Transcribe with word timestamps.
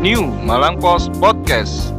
New 0.00 0.32
Malang 0.48 0.80
Post 0.80 1.12
Podcast. 1.20 1.92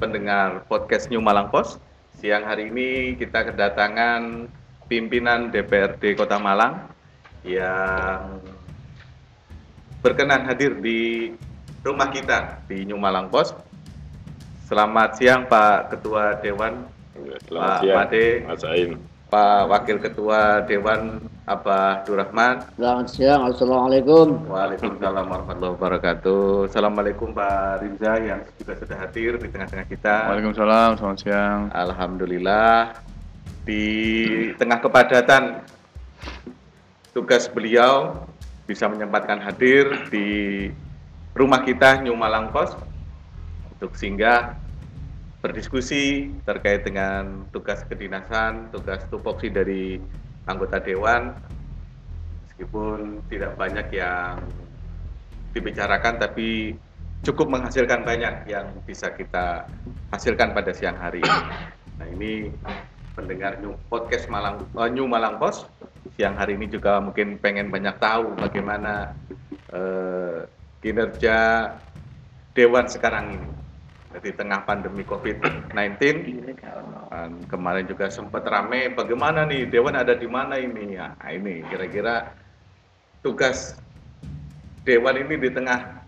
pendengar 0.00 0.64
podcast 0.64 1.12
New 1.12 1.20
Malang 1.20 1.52
Post. 1.52 1.76
Siang 2.16 2.48
hari 2.48 2.72
ini 2.72 3.20
kita 3.20 3.52
kedatangan 3.52 4.48
pimpinan 4.88 5.52
DPRD 5.52 6.16
Kota 6.16 6.40
Malang 6.40 6.88
yang 7.44 8.40
berkenan 10.00 10.48
hadir 10.48 10.80
di 10.80 11.36
rumah 11.84 12.08
kita 12.08 12.64
di 12.64 12.88
New 12.88 12.96
Malang 12.96 13.28
Post. 13.28 13.71
Selamat 14.72 15.12
siang 15.20 15.44
Pak 15.52 15.92
Ketua 15.92 16.40
Dewan, 16.40 16.88
Ya, 17.12 17.36
Pak 17.36 17.44
Selamat 17.44 17.76
siang, 17.84 17.96
Made. 18.08 18.24
Mas 18.48 18.64
Ain. 18.64 18.90
Pak 19.28 19.60
Wakil 19.68 19.96
Ketua 20.00 20.64
Dewan 20.64 21.20
Abah 21.44 22.00
Durrahman. 22.08 22.64
Selamat 22.80 23.06
siang, 23.12 23.52
Assalamualaikum. 23.52 24.48
Waalaikumsalam 24.48 25.28
warahmatullahi 25.28 25.76
wabarakatuh. 25.76 26.72
Assalamualaikum 26.72 27.36
Pak 27.36 27.84
Rinza 27.84 28.12
yang 28.16 28.40
juga 28.56 28.72
sudah 28.80 28.96
hadir 28.96 29.36
di 29.36 29.48
tengah-tengah 29.52 29.86
kita. 29.92 30.32
Waalaikumsalam, 30.32 30.88
selamat 30.96 31.18
siang. 31.20 31.58
Alhamdulillah 31.76 32.96
di 33.68 33.84
tengah 34.56 34.80
kepadatan 34.80 35.68
tugas 37.12 37.44
beliau 37.52 38.24
bisa 38.64 38.88
menyempatkan 38.88 39.36
hadir 39.36 40.08
di 40.08 40.72
rumah 41.36 41.60
kita 41.60 42.00
New 42.00 42.16
Malang 42.16 42.48
Pos 42.48 42.72
untuk 43.82 43.98
singgah 43.98 44.54
berdiskusi 45.42 46.30
terkait 46.46 46.86
dengan 46.86 47.42
tugas 47.50 47.82
kedinasan, 47.90 48.70
tugas 48.70 49.02
tupoksi 49.10 49.50
dari 49.50 49.98
anggota 50.46 50.78
dewan. 50.78 51.34
Meskipun 52.46 53.26
tidak 53.26 53.58
banyak 53.58 53.90
yang 53.90 54.38
dibicarakan 55.50 56.22
tapi 56.22 56.78
cukup 57.26 57.50
menghasilkan 57.58 58.06
banyak 58.06 58.46
yang 58.46 58.70
bisa 58.86 59.10
kita 59.18 59.66
hasilkan 60.14 60.54
pada 60.54 60.70
siang 60.70 60.94
hari 60.94 61.18
ini. 61.18 61.42
Nah, 61.98 62.06
ini 62.06 62.32
pendengar 63.18 63.58
New 63.58 63.74
Podcast 63.90 64.30
Malang 64.30 64.62
eh, 64.78 64.90
New 64.94 65.10
Malang 65.10 65.42
Post 65.42 65.66
siang 66.14 66.38
hari 66.38 66.54
ini 66.54 66.70
juga 66.70 67.02
mungkin 67.02 67.34
pengen 67.42 67.66
banyak 67.66 67.98
tahu 67.98 68.38
bagaimana 68.38 69.10
eh, 69.74 70.46
kinerja 70.78 71.66
dewan 72.54 72.86
sekarang 72.86 73.26
ini 73.36 73.61
di 74.20 74.30
tengah 74.34 74.66
pandemi 74.68 75.06
COVID-19 75.06 75.72
dan 77.12 77.30
kemarin 77.48 77.84
juga 77.88 78.12
sempat 78.12 78.44
rame 78.44 78.92
bagaimana 78.92 79.48
nih 79.48 79.68
dewan 79.68 79.96
ada 79.96 80.12
di 80.12 80.28
mana 80.28 80.60
ini 80.60 80.96
ya 80.96 81.16
nah, 81.16 81.30
ini 81.32 81.64
kira-kira 81.68 82.34
tugas 83.22 83.78
dewan 84.82 85.22
ini 85.22 85.38
di 85.38 85.48
tengah 85.48 86.02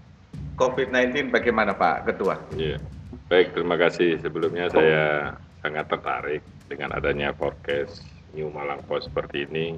COVID-19 0.54 1.34
bagaimana 1.34 1.74
Pak 1.74 2.10
Ketua? 2.10 2.38
Iya. 2.54 2.78
Baik, 3.26 3.58
terima 3.58 3.74
kasih. 3.74 4.22
Sebelumnya 4.22 4.70
saya 4.70 5.34
sangat 5.62 5.90
tertarik 5.90 6.42
dengan 6.70 6.94
adanya 6.94 7.34
podcast 7.34 8.06
New 8.34 8.50
Malang 8.54 8.82
Post 8.86 9.10
seperti 9.10 9.50
ini. 9.50 9.74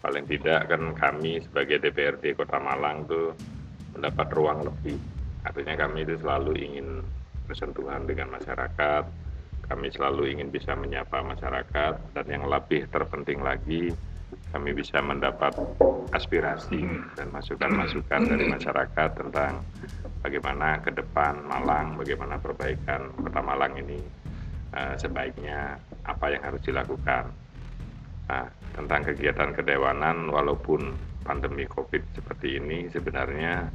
Paling 0.00 0.26
tidak 0.26 0.66
kan 0.72 0.96
kami 0.96 1.44
sebagai 1.44 1.78
DPRD 1.78 2.34
Kota 2.34 2.58
Malang 2.58 3.06
tuh 3.06 3.36
mendapat 3.94 4.32
ruang 4.34 4.66
lebih. 4.66 4.98
Artinya 5.46 5.86
kami 5.86 6.02
itu 6.02 6.18
selalu 6.18 6.52
ingin 6.58 6.88
bersentuhan 7.50 8.06
dengan 8.06 8.30
masyarakat. 8.30 9.04
Kami 9.66 9.86
selalu 9.90 10.38
ingin 10.38 10.54
bisa 10.54 10.78
menyapa 10.78 11.18
masyarakat 11.26 12.14
dan 12.14 12.26
yang 12.30 12.46
lebih 12.46 12.86
terpenting 12.90 13.42
lagi 13.42 13.90
kami 14.50 14.74
bisa 14.74 14.98
mendapat 14.98 15.54
aspirasi 16.10 16.82
dan 17.14 17.30
masukan-masukan 17.30 18.20
dari 18.26 18.50
masyarakat 18.50 19.10
tentang 19.14 19.62
bagaimana 20.22 20.82
ke 20.82 20.90
depan 20.90 21.38
Malang, 21.46 21.94
bagaimana 21.98 22.38
perbaikan 22.38 23.14
kota 23.14 23.40
Malang 23.42 23.78
ini 23.78 23.98
eh, 24.74 24.94
sebaiknya 24.98 25.78
apa 26.06 26.34
yang 26.34 26.42
harus 26.42 26.62
dilakukan. 26.66 27.30
Nah, 28.30 28.46
tentang 28.74 29.02
kegiatan 29.10 29.50
kedewanan 29.54 30.30
walaupun 30.30 30.94
pandemi 31.26 31.66
Covid 31.66 32.02
seperti 32.14 32.58
ini 32.58 32.90
sebenarnya 32.90 33.70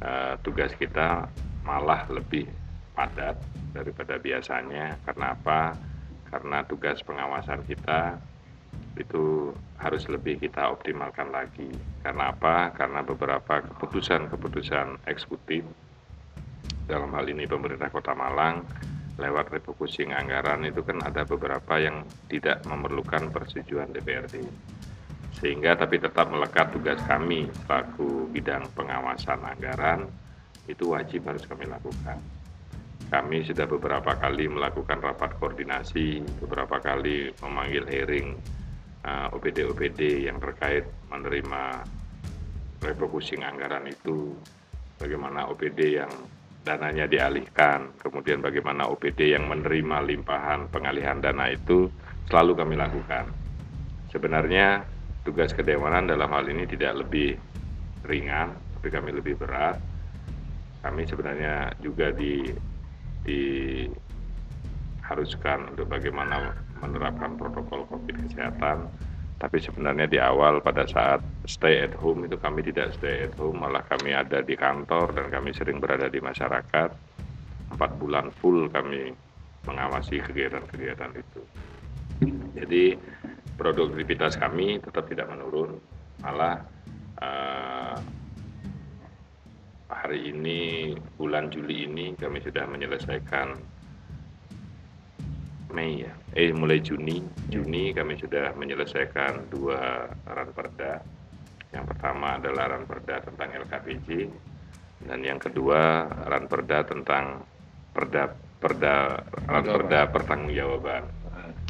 eh, 0.00 0.34
tugas 0.40 0.72
kita 0.76 1.28
malah 1.64 2.08
lebih 2.08 2.48
padat 2.96 3.36
daripada 3.76 4.16
biasanya. 4.16 4.96
Karena 5.04 5.36
apa? 5.36 5.76
Karena 6.32 6.64
tugas 6.64 7.04
pengawasan 7.04 7.62
kita 7.68 8.16
itu 8.96 9.52
harus 9.76 10.08
lebih 10.08 10.40
kita 10.40 10.72
optimalkan 10.72 11.28
lagi. 11.28 11.68
Karena 12.00 12.32
apa? 12.32 12.72
Karena 12.72 13.04
beberapa 13.04 13.60
keputusan-keputusan 13.60 15.04
eksekutif 15.04 15.62
dalam 16.88 17.12
hal 17.12 17.28
ini 17.28 17.44
pemerintah 17.44 17.92
Kota 17.92 18.16
Malang 18.16 18.64
lewat 19.16 19.48
refocusing 19.52 20.12
anggaran 20.12 20.64
itu 20.64 20.84
kan 20.84 21.00
ada 21.00 21.24
beberapa 21.24 21.80
yang 21.80 22.04
tidak 22.28 22.62
memerlukan 22.68 23.32
persetujuan 23.32 23.92
DPRD. 23.92 24.44
Sehingga 25.36 25.76
tapi 25.76 26.00
tetap 26.00 26.32
melekat 26.32 26.72
tugas 26.72 27.00
kami 27.04 27.48
selaku 27.64 28.28
bidang 28.32 28.64
pengawasan 28.72 29.40
anggaran 29.44 30.08
itu 30.68 30.92
wajib 30.92 31.28
harus 31.28 31.44
kami 31.44 31.68
lakukan. 31.68 32.16
Kami 33.06 33.46
sudah 33.46 33.70
beberapa 33.70 34.18
kali 34.18 34.50
melakukan 34.50 34.98
rapat 34.98 35.38
koordinasi, 35.38 36.26
beberapa 36.42 36.82
kali 36.82 37.30
memanggil 37.38 37.86
hearing 37.86 38.34
uh, 39.06 39.30
OPD-OPD 39.30 40.26
yang 40.26 40.42
terkait 40.42 40.82
menerima 41.06 41.86
refocusing 42.82 43.46
anggaran 43.46 43.86
itu, 43.86 44.34
bagaimana 44.98 45.46
OPD 45.46 46.02
yang 46.02 46.10
dananya 46.66 47.06
dialihkan, 47.06 47.94
kemudian 48.02 48.42
bagaimana 48.42 48.90
OPD 48.90 49.38
yang 49.38 49.46
menerima 49.46 50.02
limpahan 50.02 50.66
pengalihan 50.66 51.22
dana 51.22 51.46
itu 51.46 51.86
selalu 52.26 52.58
kami 52.58 52.74
lakukan. 52.74 53.30
Sebenarnya 54.10 54.82
tugas 55.22 55.54
kedewanan 55.54 56.10
dalam 56.10 56.26
hal 56.34 56.42
ini 56.50 56.66
tidak 56.66 57.06
lebih 57.06 57.38
ringan, 58.02 58.50
tapi 58.74 58.88
kami 58.90 59.14
lebih 59.14 59.38
berat. 59.38 59.78
Kami 60.82 61.06
sebenarnya 61.06 61.70
juga 61.78 62.10
di 62.10 62.50
diharuskan 63.26 65.74
untuk 65.74 65.90
bagaimana 65.90 66.54
menerapkan 66.78 67.34
protokol 67.34 67.82
COVID 67.90 68.30
kesehatan. 68.30 68.86
Tapi 69.36 69.60
sebenarnya 69.60 70.08
di 70.08 70.16
awal 70.16 70.64
pada 70.64 70.88
saat 70.88 71.20
stay 71.44 71.84
at 71.84 71.92
home 71.92 72.24
itu 72.24 72.40
kami 72.40 72.64
tidak 72.64 72.96
stay 72.96 73.28
at 73.28 73.36
home, 73.36 73.60
malah 73.60 73.84
kami 73.84 74.16
ada 74.16 74.40
di 74.40 74.56
kantor 74.56 75.12
dan 75.12 75.28
kami 75.28 75.52
sering 75.52 75.76
berada 75.76 76.08
di 76.08 76.24
masyarakat. 76.24 76.88
Empat 77.76 77.90
bulan 78.00 78.32
full 78.40 78.72
kami 78.72 79.12
mengawasi 79.68 80.24
kegiatan-kegiatan 80.24 81.12
itu. 81.20 81.44
Jadi 82.56 82.96
produktivitas 83.60 84.40
kami 84.40 84.80
tetap 84.80 85.04
tidak 85.04 85.28
menurun, 85.28 85.84
malah 86.24 86.64
uh, 87.20 88.00
hari 89.90 90.34
ini 90.34 90.92
bulan 91.14 91.50
Juli 91.50 91.86
ini 91.86 92.14
kami 92.18 92.42
sudah 92.42 92.66
menyelesaikan 92.66 93.76
Mei 95.74 96.08
ya, 96.08 96.14
eh 96.32 96.54
mulai 96.56 96.80
Juni, 96.80 97.20
Juni 97.52 97.92
kami 97.92 98.16
sudah 98.16 98.54
menyelesaikan 98.56 99.52
dua 99.52 100.08
ranperda. 100.24 101.04
Yang 101.74 101.84
pertama 101.92 102.40
adalah 102.40 102.72
ranperda 102.72 103.20
tentang 103.20 103.50
LKPJ 103.66 104.08
dan 105.04 105.20
yang 105.20 105.36
kedua 105.36 106.08
ranperda 106.30 106.86
tentang 106.86 107.44
perda 107.92 108.32
perda 108.56 109.20
ranperda 109.50 110.08
pertanggungjawaban. 110.08 111.04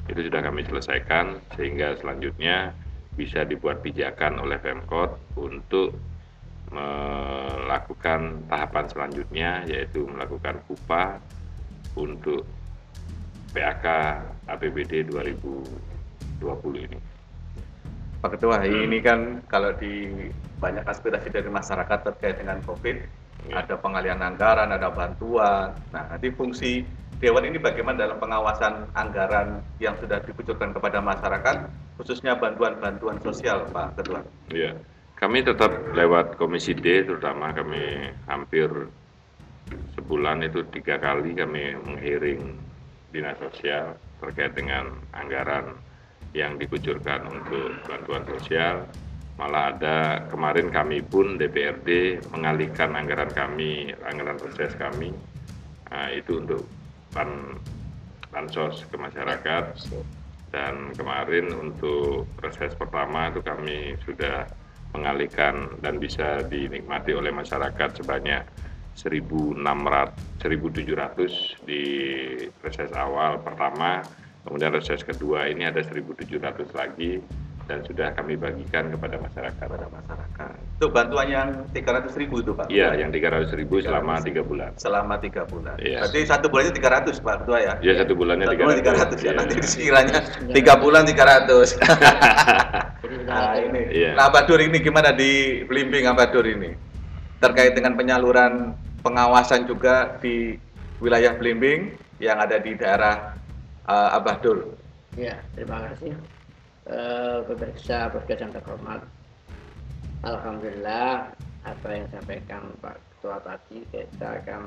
Itu 0.07 0.23
sudah 0.23 0.39
kami 0.45 0.63
selesaikan 0.63 1.43
sehingga 1.59 1.99
selanjutnya 1.99 2.71
bisa 3.19 3.43
dibuat 3.43 3.83
pijakan 3.83 4.39
oleh 4.39 4.61
Pemkot 4.63 5.19
untuk 5.35 5.99
melakukan 6.71 8.43
tahapan 8.51 8.85
selanjutnya 8.91 9.51
yaitu 9.71 10.07
melakukan 10.07 10.59
KUPA 10.67 11.23
untuk 11.97 12.43
PAK 13.55 13.85
APBD 14.51 15.07
2020 15.09 16.87
ini. 16.91 16.99
Pak 18.21 18.37
Ketua, 18.37 18.65
ini 18.67 18.99
kan 18.99 19.45
kalau 19.47 19.71
di 19.77 20.09
banyak 20.59 20.83
aspirasi 20.89 21.31
dari 21.31 21.47
masyarakat 21.53 21.99
terkait 22.11 22.41
dengan 22.43 22.59
COVID, 22.65 23.27
Ya. 23.47 23.63
ada 23.63 23.79
pengalihan 23.79 24.19
anggaran, 24.19 24.75
ada 24.75 24.91
bantuan. 24.91 25.71
Nah, 25.95 26.03
nanti 26.11 26.35
fungsi 26.35 26.83
Dewan 27.17 27.49
ini 27.49 27.57
bagaimana 27.57 28.05
dalam 28.05 28.21
pengawasan 28.21 28.93
anggaran 28.93 29.65
yang 29.81 29.97
sudah 29.97 30.21
dikucurkan 30.21 30.77
kepada 30.77 31.01
masyarakat, 31.01 31.65
khususnya 31.97 32.37
bantuan-bantuan 32.37 33.17
sosial, 33.25 33.65
Pak 33.73 33.97
Ketua. 33.97 34.21
Iya, 34.53 34.77
kami 35.17 35.41
tetap 35.41 35.73
lewat 35.97 36.37
Komisi 36.37 36.77
D, 36.77 37.01
terutama 37.09 37.49
kami 37.57 38.13
hampir 38.29 38.69
sebulan 39.97 40.45
itu 40.45 40.61
tiga 40.69 41.01
kali 41.01 41.33
kami 41.33 41.73
menghiring 41.89 42.53
dinas 43.11 43.41
sosial 43.41 43.97
terkait 44.21 44.53
dengan 44.53 44.93
anggaran 45.17 45.73
yang 46.37 46.61
dikucurkan 46.61 47.25
untuk 47.33 47.81
bantuan 47.89 48.29
sosial. 48.29 48.85
Malah 49.41 49.65
ada 49.77 49.97
kemarin 50.29 50.69
kami 50.69 51.01
pun 51.05 51.41
DPRD 51.41 52.21
mengalihkan 52.33 52.93
anggaran 52.93 53.33
kami, 53.33 53.93
anggaran 54.05 54.41
reses 54.41 54.73
kami 54.77 55.13
uh, 55.93 56.09
itu 56.13 56.41
untuk 56.45 56.65
ban 57.13 57.57
bansos 58.33 58.85
ke 58.89 58.97
masyarakat 59.01 59.65
dan 60.53 60.93
kemarin 60.93 61.53
untuk 61.57 62.29
reses 62.41 62.77
pertama 62.77 63.33
itu 63.33 63.41
kami 63.41 63.97
sudah 64.05 64.45
mengalihkan 64.95 65.75
dan 65.83 65.99
bisa 65.99 66.45
dinikmati 66.47 67.17
oleh 67.17 67.33
masyarakat 67.35 68.03
sebanyak 68.03 68.43
1.600 68.97 69.61
1.700 70.41 71.67
di 71.67 71.85
reses 72.63 72.91
awal 72.97 73.43
pertama. 73.43 74.01
Kemudian 74.47 74.73
reses 74.73 75.03
kedua 75.03 75.51
ini 75.51 75.67
ada 75.67 75.83
1.700 75.83 76.71
lagi 76.71 77.19
dan 77.67 77.83
sudah 77.83 78.15
kami 78.15 78.39
bagikan 78.39 78.87
kepada 78.95 79.19
masyarakat. 79.19 79.67
Kepada 79.67 79.91
masyarakat. 79.91 80.55
Itu 80.79 80.87
bantuan 80.95 81.27
yang 81.27 81.49
300 81.75 82.15
ribu 82.15 82.39
itu 82.39 82.55
Pak? 82.55 82.71
Iya, 82.71 82.95
yang 82.95 83.11
300 83.11 83.51
ribu 83.59 83.83
selama 83.83 84.23
tiga 84.23 84.47
bulan. 84.47 84.71
Selama 84.79 85.19
tiga 85.19 85.43
bulan. 85.51 85.75
Iya. 85.83 86.07
Berarti 86.07 86.21
satu 86.31 86.47
bulannya 86.47 86.73
300 86.79 87.19
Pak 87.19 87.35
Ketua 87.43 87.59
ya? 87.59 87.75
Iya, 87.83 87.93
satu 88.07 88.13
bulannya 88.15 88.47
satu 88.47 88.55
300. 88.55 88.63
Bulan 88.63 88.79
300 88.79 89.19
ya, 89.19 89.27
ya. 89.27 89.33
nanti 89.35 89.55
sekiranya 89.67 90.19
tiga 90.55 90.75
bulan 90.79 91.03
300. 91.03 91.75
nah 93.29 93.59
ini, 93.59 93.83
iya. 93.91 94.11
nah 94.15 94.31
Ambadur 94.31 94.63
ini 94.63 94.79
gimana 94.79 95.11
di 95.11 95.63
Blimbing 95.67 96.07
Ambadur 96.07 96.47
ini? 96.47 96.71
Terkait 97.43 97.75
dengan 97.75 97.99
penyaluran 97.99 98.79
pengawasan 99.03 99.67
juga 99.67 100.23
di 100.23 100.55
wilayah 101.03 101.35
Blimbing 101.35 101.99
yang 102.23 102.39
ada 102.39 102.63
di 102.63 102.79
daerah 102.79 103.35
uh, 103.91 104.17
Abadur. 104.17 104.79
Ya, 105.19 105.41
terima 105.57 105.81
kasih 105.91 106.36
uh, 106.91 107.43
pemirsa 107.47 108.11
podcast 108.11 108.41
yang 108.43 108.53
terhormat 108.55 109.01
Alhamdulillah 110.27 111.31
apa 111.67 111.87
yang 111.91 112.07
disampaikan 112.11 112.63
Pak 112.83 112.99
Ketua 112.99 113.37
tadi 113.43 113.83
kita 113.91 114.43
akan 114.43 114.63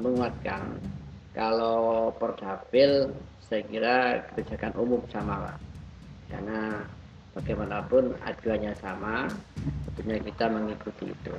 menguatkan. 0.00 0.80
Kalau 1.32 2.12
Pordapil 2.16 3.12
saya 3.40 3.64
kira 3.64 3.96
kebijakan 4.32 4.72
umum 4.76 5.00
sama 5.08 5.48
Pak. 5.48 5.58
Karena 6.32 6.84
bagaimanapun 7.32 8.12
aduannya 8.24 8.72
sama 8.76 9.28
tentunya 9.88 10.20
kita 10.20 10.44
mengikuti 10.48 11.12
itu. 11.12 11.34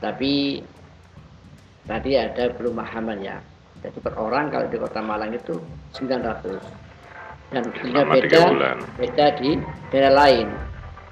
Tapi 0.00 0.60
tadi 1.88 2.10
ada 2.16 2.52
perumahan 2.52 3.20
ya. 3.20 3.40
Jadi 3.84 4.00
per 4.00 4.16
orang 4.16 4.48
kalau 4.48 4.68
di 4.68 4.80
kota 4.80 5.00
Malang 5.04 5.32
itu 5.36 5.60
900 5.96 6.83
dan 7.52 7.62
tentunya 7.68 8.02
beda 8.06 8.40
beda 8.96 9.26
di 9.40 9.50
daerah 9.92 10.12
lain. 10.14 10.48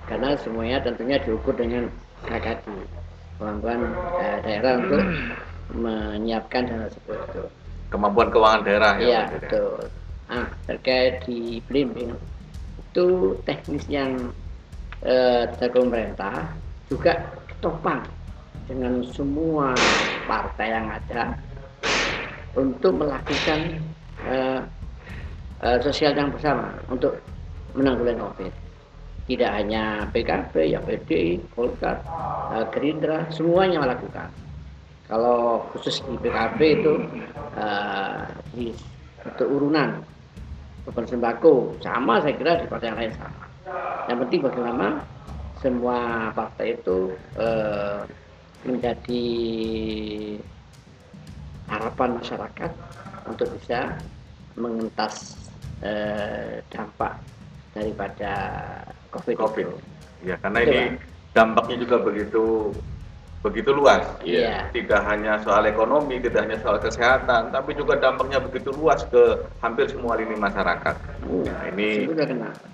Karena 0.08 0.36
semuanya 0.36 0.78
tentunya 0.82 1.16
diukur 1.22 1.54
dengan 1.56 1.88
KKD 2.26 2.64
kemampuan 3.38 3.80
eh, 4.22 4.38
daerah 4.44 4.72
untuk 4.78 5.02
menyiapkan 5.74 6.62
dana 6.68 6.86
tersebut. 6.86 7.18
Itu 7.32 7.42
kemampuan 7.92 8.28
keuangan 8.32 8.60
daerah 8.64 8.92
ya, 8.96 9.06
ya 9.06 9.22
betul. 9.28 9.90
Nah, 10.32 10.48
terkait 10.64 11.20
di 11.28 11.60
Blimbing 11.68 12.16
itu 12.92 13.36
teknis 13.44 13.84
yang 13.88 14.32
eh, 15.04 15.44
dari 15.60 15.72
pemerintah 15.72 16.48
juga 16.88 17.20
topang 17.60 18.04
dengan 18.68 19.04
semua 19.12 19.76
partai 20.24 20.68
yang 20.72 20.86
ada 20.88 21.36
untuk 22.56 22.96
melakukan 23.00 23.80
eh, 24.28 24.60
uh, 25.62 25.78
sosial 25.80 26.12
yang 26.12 26.34
bersama 26.34 26.74
untuk 26.90 27.16
menanggulangi 27.72 28.20
COVID. 28.20 28.54
Tidak 29.22 29.50
hanya 29.54 30.10
PKB, 30.10 30.74
ya 30.74 30.82
PDI, 30.82 31.38
Golkar, 31.54 32.02
uh, 32.50 32.66
Gerindra, 32.74 33.30
semuanya 33.30 33.80
melakukan. 33.80 34.28
Kalau 35.06 35.62
khusus 35.70 36.02
di 36.02 36.18
PKB 36.18 36.58
itu 36.82 36.94
uh, 37.54 38.26
di 38.52 38.74
untuk 39.22 39.46
urunan 39.46 40.02
beban 40.82 41.06
sembako 41.06 41.78
sama 41.78 42.18
saya 42.18 42.34
kira 42.34 42.58
di 42.58 42.66
partai 42.66 42.88
yang 42.90 42.98
lain 42.98 43.12
sama. 43.14 43.44
Yang 44.10 44.18
penting 44.26 44.40
bagaimana 44.42 44.88
semua 45.62 45.98
partai 46.34 46.74
itu 46.74 47.14
uh, 47.38 48.02
menjadi 48.66 49.26
harapan 51.70 52.10
masyarakat 52.18 52.72
untuk 53.30 53.46
bisa 53.54 53.94
mengentas 54.58 55.38
eh, 55.82 56.62
dampak 56.70 57.18
daripada 57.74 58.32
COVID. 59.12 59.36
COVID. 59.36 59.66
Itu. 59.68 59.78
Ya, 60.22 60.38
karena 60.38 60.62
Betul, 60.62 60.72
ini 60.72 60.82
dampaknya 61.34 61.76
juga 61.82 61.96
begitu 61.98 62.44
begitu 63.42 63.74
luas. 63.74 64.06
Iya. 64.22 64.70
Tidak 64.70 65.02
hanya 65.02 65.42
soal 65.42 65.66
ekonomi, 65.66 66.22
tidak 66.22 66.46
hanya 66.46 66.62
soal 66.62 66.78
kesehatan, 66.78 67.50
tapi 67.50 67.74
juga 67.74 67.98
dampaknya 67.98 68.38
begitu 68.38 68.70
luas 68.70 69.02
ke 69.10 69.42
hampir 69.58 69.90
semua 69.90 70.14
lini 70.14 70.38
masyarakat. 70.38 70.94
Uh, 71.26 71.42
nah, 71.42 71.66
ini 71.74 72.06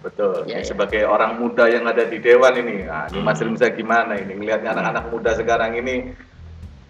betul. 0.04 0.44
Ya, 0.44 0.60
ya. 0.60 0.68
Sebagai 0.68 1.08
orang 1.08 1.40
muda 1.40 1.72
yang 1.72 1.88
ada 1.88 2.04
di 2.04 2.20
dewan 2.20 2.52
ini, 2.60 2.84
nah, 2.84 3.08
ini 3.08 3.24
Mas 3.24 3.40
bisa 3.40 3.72
gimana 3.72 4.20
ini 4.20 4.36
melihatnya 4.36 4.76
anak-anak 4.76 5.04
muda 5.08 5.30
sekarang 5.40 5.72
ini 5.72 6.12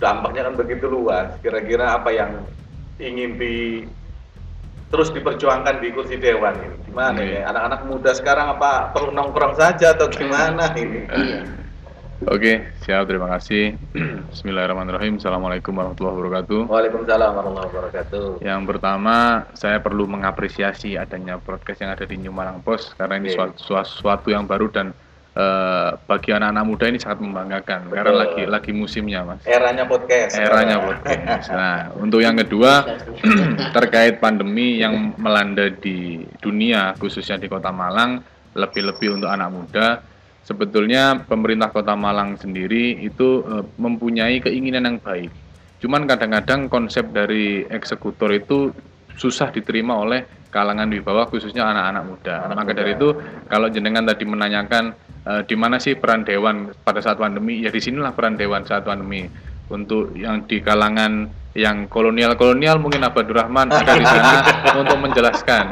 dampaknya 0.02 0.50
kan 0.50 0.54
begitu 0.58 0.90
luas. 0.90 1.30
Kira-kira 1.38 2.02
apa 2.02 2.10
yang 2.10 2.42
ingin 2.98 3.38
di 3.38 3.86
terus 4.88 5.12
diperjuangkan 5.12 5.84
di 5.84 5.88
kursi 5.92 6.16
dewan 6.16 6.56
ini 6.56 6.76
gimana 6.88 7.20
iya. 7.20 7.44
anak-anak 7.52 7.80
muda 7.84 8.10
sekarang 8.16 8.56
apa 8.56 8.88
perlu 8.96 9.12
nongkrong 9.12 9.54
saja 9.56 9.92
atau 9.92 10.08
gimana 10.08 10.72
ini 10.76 11.04
iya. 11.12 11.40
Oke, 12.26 12.74
siap. 12.82 13.06
Terima 13.06 13.30
kasih. 13.30 13.78
Bismillahirrahmanirrahim. 14.34 15.22
Assalamualaikum 15.22 15.70
warahmatullahi 15.70 16.18
wabarakatuh. 16.18 16.60
Waalaikumsalam 16.66 17.30
warahmatullahi 17.30 17.70
wabarakatuh. 17.70 18.26
Yang 18.42 18.62
pertama, 18.66 19.46
saya 19.54 19.78
perlu 19.78 20.10
mengapresiasi 20.10 20.98
adanya 20.98 21.38
podcast 21.38 21.78
yang 21.78 21.94
ada 21.94 22.02
di 22.02 22.18
New 22.18 22.34
Malang 22.34 22.58
Post 22.66 22.98
karena 22.98 23.22
ini 23.22 23.30
suatu, 23.30 23.86
suatu 23.86 24.34
yang 24.34 24.50
baru 24.50 24.66
dan 24.66 24.90
uh, 25.38 25.94
bagi 26.04 26.34
anak-anak 26.34 26.64
muda 26.66 26.84
ini 26.90 26.98
sangat 26.98 27.22
membanggakan 27.22 27.88
Betul. 27.88 27.94
karena 27.94 28.12
lagi 28.18 28.42
lagi 28.44 28.70
musimnya 28.74 29.20
mas. 29.24 29.40
Eranya 29.46 29.84
podcast. 29.86 30.34
Eranya 30.36 30.76
podcast. 30.82 31.46
Nah 31.58 31.94
untuk 31.96 32.20
yang 32.20 32.36
kedua 32.36 32.84
terkait 33.76 34.18
pandemi 34.18 34.82
yang 34.82 35.14
melanda 35.16 35.70
di 35.70 36.26
dunia 36.42 36.92
khususnya 36.98 37.38
di 37.38 37.46
Kota 37.46 37.70
Malang 37.70 38.20
lebih-lebih 38.58 39.22
untuk 39.22 39.30
anak 39.30 39.48
muda. 39.54 39.88
Sebetulnya 40.42 41.28
pemerintah 41.28 41.70
Kota 41.70 41.94
Malang 41.94 42.40
sendiri 42.40 42.98
itu 43.04 43.44
uh, 43.46 43.64
mempunyai 43.78 44.40
keinginan 44.42 44.88
yang 44.88 44.98
baik. 44.98 45.30
Cuman 45.78 46.10
kadang-kadang 46.10 46.66
konsep 46.66 47.14
dari 47.14 47.62
eksekutor 47.68 48.34
itu 48.34 48.74
susah 49.14 49.50
diterima 49.50 49.98
oleh 49.98 50.26
kalangan 50.48 50.88
di 50.88 50.98
bawah 51.04 51.28
khususnya 51.28 51.68
anak-anak 51.68 52.04
muda. 52.08 52.34
Anak 52.48 52.56
Maka 52.56 52.72
muda. 52.72 52.78
dari 52.80 52.90
itu 52.96 53.08
kalau 53.46 53.68
jenengan 53.68 54.04
tadi 54.08 54.24
menanyakan 54.24 54.84
uh, 55.26 55.42
di 55.42 55.56
mana 55.58 55.80
sih 55.82 55.98
peran 55.98 56.22
dewan 56.22 56.70
pada 56.86 57.02
saat 57.02 57.18
pandemi? 57.18 57.64
Ya 57.64 57.72
di 57.72 57.80
sinilah 57.82 58.14
peran 58.14 58.38
dewan 58.38 58.62
saat 58.68 58.84
pandemi. 58.84 59.26
Untuk 59.68 60.16
yang 60.16 60.48
di 60.48 60.64
kalangan 60.64 61.28
yang 61.52 61.90
kolonial-kolonial 61.90 62.80
mungkin 62.80 63.04
Abdul 63.04 63.36
Rahman 63.36 63.68
ada 63.68 63.92
di 63.98 64.06
sana 64.06 64.40
untuk 64.80 64.96
menjelaskan, 65.02 65.64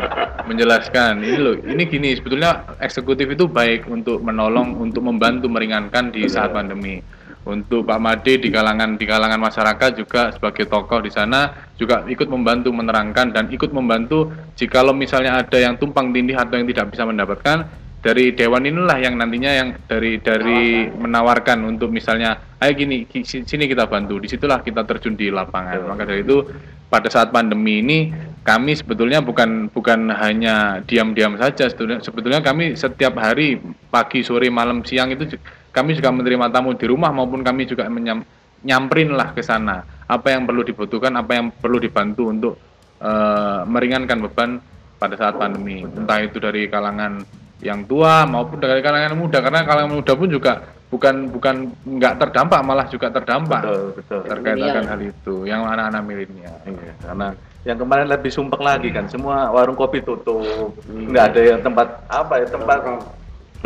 menjelaskan 0.44 1.22
ini 1.22 1.38
loh, 1.38 1.54
ini 1.62 1.86
gini 1.88 2.12
sebetulnya 2.12 2.76
eksekutif 2.82 3.30
itu 3.32 3.48
baik 3.48 3.88
untuk 3.88 4.20
menolong, 4.20 4.76
untuk 4.76 5.00
membantu 5.00 5.48
meringankan 5.48 6.12
di 6.12 6.28
saat 6.28 6.52
pandemi 6.52 7.00
untuk 7.46 7.86
Pak 7.86 7.98
Made 8.02 8.42
di 8.42 8.50
kalangan 8.50 8.98
di 8.98 9.06
kalangan 9.06 9.38
masyarakat 9.38 9.90
juga 9.94 10.34
sebagai 10.34 10.66
tokoh 10.66 10.98
di 10.98 11.14
sana 11.14 11.70
juga 11.78 12.02
ikut 12.10 12.26
membantu 12.26 12.74
menerangkan 12.74 13.30
dan 13.30 13.46
ikut 13.54 13.70
membantu 13.70 14.34
jikalau 14.58 14.90
misalnya 14.90 15.38
ada 15.38 15.54
yang 15.54 15.78
tumpang 15.78 16.10
tindih 16.10 16.34
atau 16.34 16.58
yang 16.58 16.66
tidak 16.66 16.90
bisa 16.90 17.06
mendapatkan 17.06 17.70
dari 18.06 18.30
dewan 18.30 18.62
inilah 18.62 19.02
yang 19.02 19.18
nantinya 19.18 19.50
yang 19.50 19.68
dari 19.90 20.22
dari 20.22 20.86
menawarkan. 20.86 21.66
untuk 21.66 21.90
misalnya 21.90 22.38
ayo 22.62 22.70
gini 22.78 23.02
sini 23.10 23.66
kita 23.66 23.90
bantu 23.90 24.22
di 24.22 24.30
situlah 24.30 24.62
kita 24.62 24.86
terjun 24.86 25.18
di 25.18 25.26
lapangan. 25.26 25.82
Maka 25.90 26.06
dari 26.06 26.22
itu 26.22 26.46
pada 26.86 27.10
saat 27.10 27.34
pandemi 27.34 27.82
ini 27.82 28.14
kami 28.46 28.78
sebetulnya 28.78 29.18
bukan 29.18 29.74
bukan 29.74 30.06
hanya 30.14 30.86
diam-diam 30.86 31.34
saja. 31.34 31.66
Sebetulnya, 31.66 31.98
sebetulnya 31.98 32.38
kami 32.46 32.78
setiap 32.78 33.18
hari 33.18 33.58
pagi 33.90 34.22
sore 34.22 34.46
malam 34.54 34.86
siang 34.86 35.10
itu 35.10 35.34
kami 35.74 35.98
juga 35.98 36.14
menerima 36.14 36.46
tamu 36.54 36.78
di 36.78 36.86
rumah 36.86 37.10
maupun 37.10 37.42
kami 37.42 37.66
juga 37.66 37.90
menyam, 37.90 38.22
nyamperin 38.62 39.18
lah 39.18 39.34
ke 39.34 39.42
sana. 39.42 39.82
Apa 40.06 40.30
yang 40.30 40.46
perlu 40.46 40.62
dibutuhkan 40.62 41.10
apa 41.18 41.42
yang 41.42 41.50
perlu 41.50 41.82
dibantu 41.82 42.30
untuk 42.30 42.54
uh, 43.02 43.66
meringankan 43.66 44.22
beban 44.30 44.62
pada 44.94 45.18
saat 45.18 45.34
pandemi. 45.34 45.82
Entah 45.82 46.22
itu 46.22 46.38
dari 46.38 46.70
kalangan 46.70 47.45
yang 47.64 47.88
tua 47.88 48.28
maupun 48.28 48.60
dari 48.60 48.80
kalangan 48.84 49.16
muda. 49.16 49.38
Karena 49.40 49.64
kalangan 49.64 49.92
muda 49.96 50.12
pun 50.12 50.28
juga 50.28 50.52
bukan 50.86 51.14
bukan 51.34 51.54
nggak 51.82 52.14
terdampak 52.22 52.60
malah 52.62 52.86
juga 52.86 53.10
terdampak 53.10 53.62
betul, 53.66 53.82
betul. 53.98 54.20
terkait 54.30 54.54
dengan 54.54 54.86
hal 54.86 55.00
itu 55.02 55.34
yang 55.42 55.66
anak-anak 55.66 56.02
milenial. 56.06 56.56
Iya, 56.62 56.94
karena 57.02 57.28
Yang 57.66 57.82
kemarin 57.82 58.06
lebih 58.06 58.30
sumpek 58.30 58.62
lagi 58.62 58.94
kan, 58.94 59.10
semua 59.10 59.50
warung 59.50 59.74
kopi 59.74 59.98
tutup, 59.98 60.70
nggak 60.86 61.34
ada 61.34 61.40
yang 61.42 61.60
tempat 61.66 61.98
apa 62.06 62.38
ya 62.38 62.46
tempat 62.46 62.78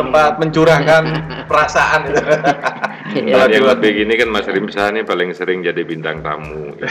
tempat 0.01 0.33
mencurahkan 0.37 1.03
perasaan 1.51 2.01
itu. 2.07 2.23
Iya. 3.13 3.35
Kalau 3.35 3.47
yang 3.47 3.65
di- 3.65 3.71
lebih 3.71 3.91
gini 3.97 4.13
kan 4.15 4.29
Mas 4.29 4.47
Rimsa 4.47 4.89
ini 4.89 5.03
paling 5.03 5.31
sering 5.31 5.61
jadi 5.61 5.83
bintang 5.83 6.21
tamu, 6.21 6.73
ini. 6.73 6.87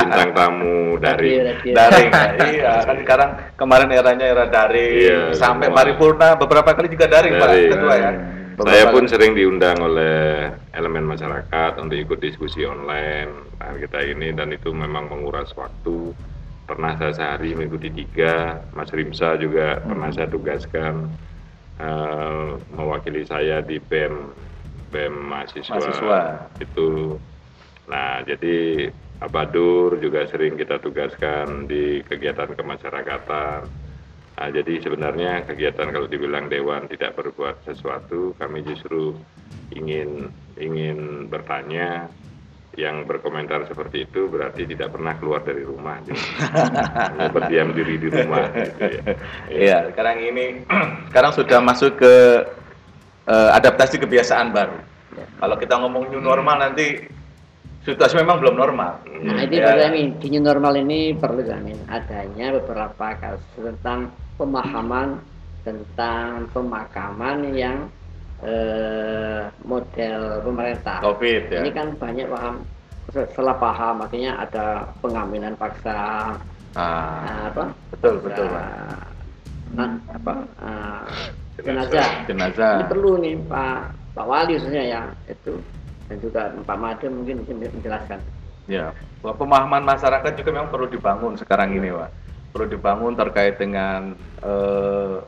bintang 0.00 0.30
tamu 0.30 0.78
dari 0.96 1.28
Radio, 1.34 1.44
radio. 1.50 1.74
daring 1.74 2.08
ya. 2.08 2.24
iya 2.46 2.72
kan 2.82 2.96
sekarang 2.98 3.30
kemarin 3.54 3.88
eranya 3.90 4.26
era 4.26 4.44
daring 4.46 4.94
Iya, 5.00 5.20
sampai 5.32 5.66
semua. 5.66 5.76
paripurna 5.76 6.28
beberapa 6.34 6.70
kali 6.70 6.88
juga 6.88 7.06
daring, 7.06 7.34
Pak 7.34 7.48
ketua 7.68 7.94
ya 7.96 8.10
Saya 8.60 8.84
Beberapa 8.84 8.92
pun 8.92 9.02
kali. 9.02 9.10
sering 9.10 9.32
diundang 9.32 9.78
oleh 9.80 10.18
elemen 10.70 11.04
masyarakat 11.06 11.72
untuk 11.78 11.96
ikut 11.96 12.18
diskusi 12.18 12.60
online 12.62 13.32
nah, 13.56 13.72
kita 13.72 14.04
ini 14.04 14.30
dan 14.30 14.52
itu 14.52 14.68
memang 14.70 15.08
menguras 15.08 15.48
waktu. 15.54 16.12
Pernah 16.62 16.94
saya 16.94 17.10
sehari 17.10 17.50
mengikuti 17.50 17.90
tiga, 17.90 18.60
Mas 18.70 18.88
Rimsa 18.88 19.34
juga 19.34 19.80
pernah 19.80 20.12
saya 20.12 20.28
tugaskan 20.28 21.08
eh, 21.80 22.48
mewakili 22.76 23.24
saya 23.24 23.64
di 23.64 23.80
BEM 23.80 24.36
BEM 24.92 25.14
mahasiswa, 25.32 25.80
Mahasiswa. 25.80 26.20
itu. 26.60 27.16
Nah 27.88 28.20
jadi 28.28 28.90
Abadur 29.20 30.00
juga 30.00 30.24
sering 30.32 30.56
kita 30.56 30.80
tugaskan 30.80 31.68
di 31.68 32.00
kegiatan 32.08 32.56
kemasyarakatan. 32.56 33.68
Nah, 34.40 34.48
jadi 34.48 34.80
sebenarnya 34.80 35.44
kegiatan 35.44 35.92
kalau 35.92 36.08
dibilang 36.08 36.48
dewan 36.48 36.88
tidak 36.88 37.20
berbuat 37.20 37.60
sesuatu, 37.68 38.32
kami 38.40 38.64
justru 38.64 39.12
ingin 39.76 40.32
ingin 40.56 41.28
bertanya 41.28 42.08
yang 42.80 43.04
berkomentar 43.04 43.68
seperti 43.68 44.08
itu 44.08 44.26
berarti 44.26 44.64
tidak 44.64 44.96
pernah 44.96 45.12
keluar 45.20 45.44
dari 45.44 45.60
rumah, 45.60 46.00
gitu. 46.08 46.16
berdiam 47.30 47.76
diri 47.76 48.00
di 48.00 48.08
rumah. 48.08 48.48
Gitu 48.52 48.84
ya. 48.88 49.02
Iya, 49.48 49.76
sekarang 49.92 50.16
ini 50.24 50.44
sekarang 51.12 51.32
sudah 51.36 51.58
masuk 51.60 52.00
ke 52.00 52.14
eh, 53.28 53.50
adaptasi 53.52 54.00
kebiasaan 54.00 54.50
baru. 54.50 54.78
Kalau 55.10 55.56
kita 55.58 55.74
ngomong 55.76 56.08
new 56.08 56.22
normal 56.22 56.70
nanti 56.70 57.04
situasi 57.82 58.14
memang 58.20 58.38
belum 58.38 58.54
normal. 58.56 59.00
Nah, 59.24 59.40
itu 59.42 59.56
Ya. 59.56 59.72
perlu 59.72 59.82
kami 59.88 60.00
di 60.20 60.26
new 60.30 60.42
normal 60.44 60.72
ini 60.78 61.16
perlu 61.16 61.42
kami 61.42 61.72
adanya 61.88 62.52
beberapa 62.60 63.06
kasus 63.18 63.50
tentang 63.58 64.12
pemahaman 64.36 65.18
tentang 65.60 66.48
pemakaman 66.52 67.52
yang 67.52 67.90
eh, 68.40 68.69
model 69.90 70.22
pemerintah. 70.46 70.98
Covid 71.02 71.42
ya. 71.50 71.60
Ini 71.66 71.70
kan 71.74 71.88
banyak 71.98 72.26
paham 72.30 72.54
salah 73.10 73.56
paham, 73.58 74.06
artinya 74.06 74.38
ada 74.38 74.86
pengaminan 75.02 75.58
paksa, 75.58 76.30
Ah, 76.78 77.26
nah, 77.26 77.50
apa? 77.50 77.64
betul 77.90 78.22
betul 78.22 78.46
nah, 79.74 79.90
apa? 80.14 80.34
ah, 80.62 81.02
Jenazah. 81.58 82.22
jenazah. 82.30 82.78
Ini 82.78 82.86
perlu 82.86 83.18
nih 83.18 83.34
Pak 83.50 83.78
Pak 84.14 84.26
Wali 84.30 84.54
khususnya 84.54 84.86
ya 84.86 85.02
itu 85.26 85.58
dan 86.06 86.16
juga 86.22 86.54
Pak 86.62 86.78
Made 86.78 87.06
mungkin 87.10 87.42
bisa 87.42 87.52
menjelaskan. 87.74 88.18
Ya, 88.70 88.94
bahwa 89.18 89.34
pemahaman 89.42 89.82
masyarakat 89.82 90.32
juga 90.38 90.50
memang 90.54 90.70
perlu 90.70 90.86
dibangun 90.86 91.34
sekarang 91.34 91.74
ini, 91.74 91.90
Pak. 91.90 92.10
Perlu 92.54 92.66
dibangun 92.70 93.18
terkait 93.18 93.58
dengan 93.58 94.14
eh, 94.46 95.18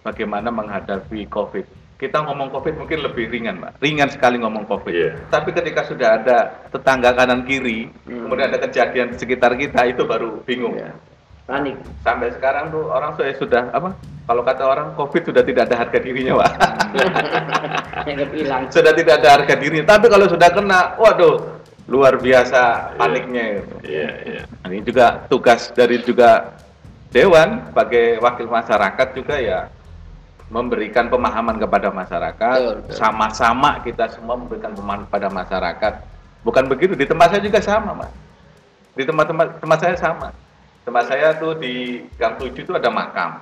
bagaimana 0.00 0.48
menghadapi 0.48 1.28
COVID. 1.28 1.81
Kita 1.96 2.18
ngomong 2.26 2.50
COVID 2.50 2.74
mungkin 2.82 2.98
lebih 3.06 3.30
ringan, 3.30 3.62
Pak. 3.62 3.78
Ringan 3.78 4.10
sekali 4.10 4.34
ngomong 4.42 4.66
COVID. 4.66 4.90
Iya. 4.90 5.10
Tapi 5.30 5.54
ketika 5.54 5.86
sudah 5.86 6.18
ada 6.18 6.38
tetangga 6.68 7.14
kanan 7.14 7.46
kiri, 7.46 7.86
Hmm. 8.04 8.26
kemudian 8.26 8.50
ada 8.50 8.58
kejadian 8.58 9.14
di 9.14 9.16
sekitar 9.22 9.54
kita, 9.54 9.86
itu 9.86 10.02
baru 10.02 10.42
bingung. 10.42 10.74
Ya. 10.74 10.90
Panik. 11.46 11.78
Sampai 12.02 12.34
sekarang 12.34 12.74
tuh 12.74 12.90
orang 12.90 13.14
sudah, 13.14 13.34
sudah 13.38 13.62
apa? 13.70 13.94
Kalau 14.22 14.42
kata 14.42 14.62
orang 14.66 14.88
COVID 14.94 15.22
sudah 15.30 15.42
tidak 15.42 15.70
ada 15.70 15.76
harga 15.82 15.98
dirinya, 15.98 16.42
Pak. 16.42 16.50
Yang 18.10 18.18
kehilang. 18.34 18.62
sudah 18.70 18.92
tidak 18.94 19.14
ada 19.22 19.28
harga 19.38 19.54
dirinya. 19.54 19.86
Tapi 19.94 20.06
kalau 20.10 20.26
sudah 20.26 20.48
kena, 20.50 20.80
waduh, 20.98 21.36
luar 21.86 22.18
biasa 22.18 22.94
paniknya 22.98 23.62
itu. 23.62 23.74
Iya, 23.86 24.10
iya. 24.26 24.42
Nah, 24.62 24.68
Ini 24.70 24.82
juga 24.82 25.06
tugas 25.26 25.70
dari 25.74 25.98
juga 26.02 26.54
Dewan 27.12 27.68
sebagai 27.68 28.16
wakil 28.18 28.46
masyarakat 28.48 29.08
juga 29.12 29.36
ya 29.36 29.68
memberikan 30.52 31.08
pemahaman 31.08 31.56
kepada 31.56 31.88
masyarakat. 31.88 32.92
Sama-sama 32.92 33.80
kita 33.80 34.12
semua 34.12 34.36
memberikan 34.36 34.76
pemahaman 34.76 35.08
kepada 35.08 35.28
masyarakat. 35.32 35.92
Bukan 36.44 36.68
begitu 36.68 36.92
di 36.92 37.08
tempat 37.08 37.32
saya 37.32 37.40
juga 37.40 37.64
sama, 37.64 38.04
Mas. 38.04 38.12
Di 38.92 39.08
tempat-tempat 39.08 39.56
tempat 39.64 39.78
saya 39.80 39.96
sama. 39.96 40.28
Tempat 40.84 41.04
saya 41.08 41.32
tuh 41.40 41.56
di 41.56 42.04
Gang 42.20 42.36
7 42.36 42.52
itu 42.52 42.72
ada 42.76 42.92
makam. 42.92 43.40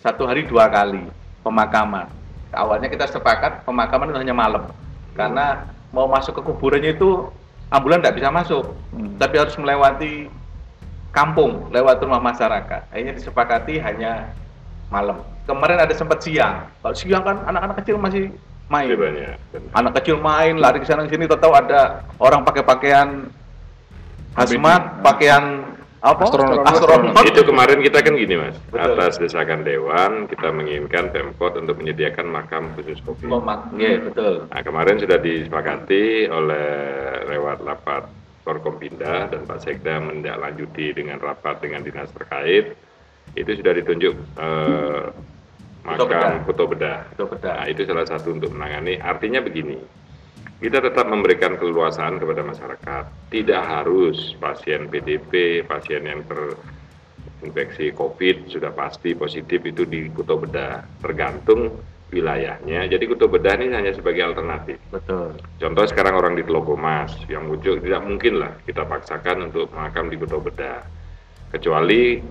Satu 0.00 0.24
hari 0.24 0.48
dua 0.48 0.72
kali 0.72 1.04
pemakaman. 1.44 2.08
Awalnya 2.56 2.88
kita 2.88 3.04
sepakat 3.04 3.60
pemakaman 3.68 4.08
itu 4.08 4.18
hanya 4.24 4.32
malam. 4.32 4.64
Karena 5.12 5.68
mau 5.92 6.08
masuk 6.08 6.40
ke 6.40 6.42
kuburannya 6.48 6.96
itu 6.96 7.28
ambulan 7.68 8.00
tidak 8.00 8.16
bisa 8.16 8.32
masuk. 8.32 8.64
Tapi 9.20 9.34
harus 9.36 9.52
melewati 9.60 10.32
kampung, 11.12 11.68
lewat 11.68 12.00
rumah 12.00 12.22
masyarakat. 12.22 12.88
Akhirnya 12.88 13.14
disepakati 13.18 13.76
hanya 13.82 14.32
malam. 14.88 15.20
Kemarin 15.48 15.78
ada 15.82 15.94
sempat 15.96 16.22
siang. 16.22 16.68
Kalau 16.80 16.94
siang 16.94 17.22
kan 17.24 17.42
anak-anak 17.48 17.76
kecil 17.82 17.96
masih 17.96 18.30
main. 18.70 18.86
Lebih 18.86 19.02
banyak. 19.02 19.36
Anak 19.74 19.92
kecil 20.00 20.16
main, 20.22 20.54
lari 20.56 20.78
ke 20.78 20.86
sana 20.86 21.04
ke 21.04 21.12
sini, 21.12 21.26
tahu 21.26 21.52
ada 21.52 22.06
orang 22.22 22.46
pakai 22.46 22.62
pakaian 22.62 23.26
hazmat, 24.38 25.02
pakaian 25.02 25.66
apa? 26.00 26.22
Astronot. 26.24 26.64
Astronot. 26.64 27.24
Itu 27.28 27.42
kemarin 27.44 27.84
kita 27.84 28.00
kan 28.00 28.16
gini 28.16 28.34
mas, 28.40 28.56
Betul. 28.72 28.96
atas 28.96 29.20
desakan 29.20 29.60
Dewan 29.66 30.24
kita 30.32 30.48
menginginkan 30.48 31.12
Pemkot 31.12 31.60
untuk 31.60 31.76
menyediakan 31.76 32.24
makam 32.30 32.72
khusus 32.72 32.96
COVID. 33.04 33.28
Komak. 33.28 33.68
Iya, 33.76 34.08
betul. 34.08 34.48
Nah 34.48 34.60
kemarin 34.64 34.96
sudah 34.96 35.18
disepakati 35.20 36.30
oleh 36.32 36.68
lewat 37.28 37.58
rapat 37.68 38.08
Forkompinda 38.40 39.28
dan 39.28 39.44
Pak 39.44 39.60
Sekda 39.60 40.00
menindaklanjuti 40.00 40.96
dengan 40.96 41.20
rapat 41.20 41.60
dengan 41.60 41.84
dinas 41.84 42.08
terkait 42.16 42.72
itu 43.38 43.50
sudah 43.58 43.72
ditunjuk 43.78 44.14
eh, 44.38 45.04
makam 45.84 46.44
Kuto 46.46 46.64
Bedah. 46.70 47.00
Kuto 47.14 47.24
Bedah. 47.30 47.54
Nah 47.64 47.66
itu 47.68 47.82
salah 47.86 48.06
satu 48.06 48.36
untuk 48.36 48.52
menangani. 48.52 49.00
Artinya 49.00 49.40
begini, 49.40 49.78
kita 50.60 50.84
tetap 50.84 51.08
memberikan 51.08 51.56
keleluasaan 51.56 52.20
kepada 52.20 52.44
masyarakat. 52.44 53.04
Tidak 53.32 53.62
harus 53.62 54.36
pasien 54.36 54.92
PDP, 54.92 55.64
pasien 55.64 56.04
yang 56.04 56.20
terinfeksi 56.28 57.96
COVID 57.96 58.52
sudah 58.52 58.72
pasti 58.74 59.16
positif 59.16 59.64
itu 59.64 59.88
di 59.88 60.12
Kuto 60.12 60.36
Bedah. 60.36 60.84
Tergantung 61.00 61.80
wilayahnya. 62.10 62.90
Jadi 62.90 63.04
Kuto 63.06 63.30
Bedah 63.30 63.56
ini 63.56 63.72
hanya 63.72 63.94
sebagai 63.94 64.20
alternatif. 64.26 64.76
Betul. 64.90 65.38
Contoh 65.56 65.84
sekarang 65.86 66.18
orang 66.18 66.34
di 66.36 66.42
Telogomas 66.42 67.14
yang 67.30 67.46
muncul 67.46 67.78
tidak 67.78 68.02
mungkin 68.02 68.42
lah 68.42 68.52
kita 68.66 68.84
paksakan 68.84 69.48
untuk 69.48 69.70
makam 69.72 70.10
di 70.10 70.18
Kuto 70.18 70.42
Bedah. 70.42 70.82
Kecuali 71.50 72.22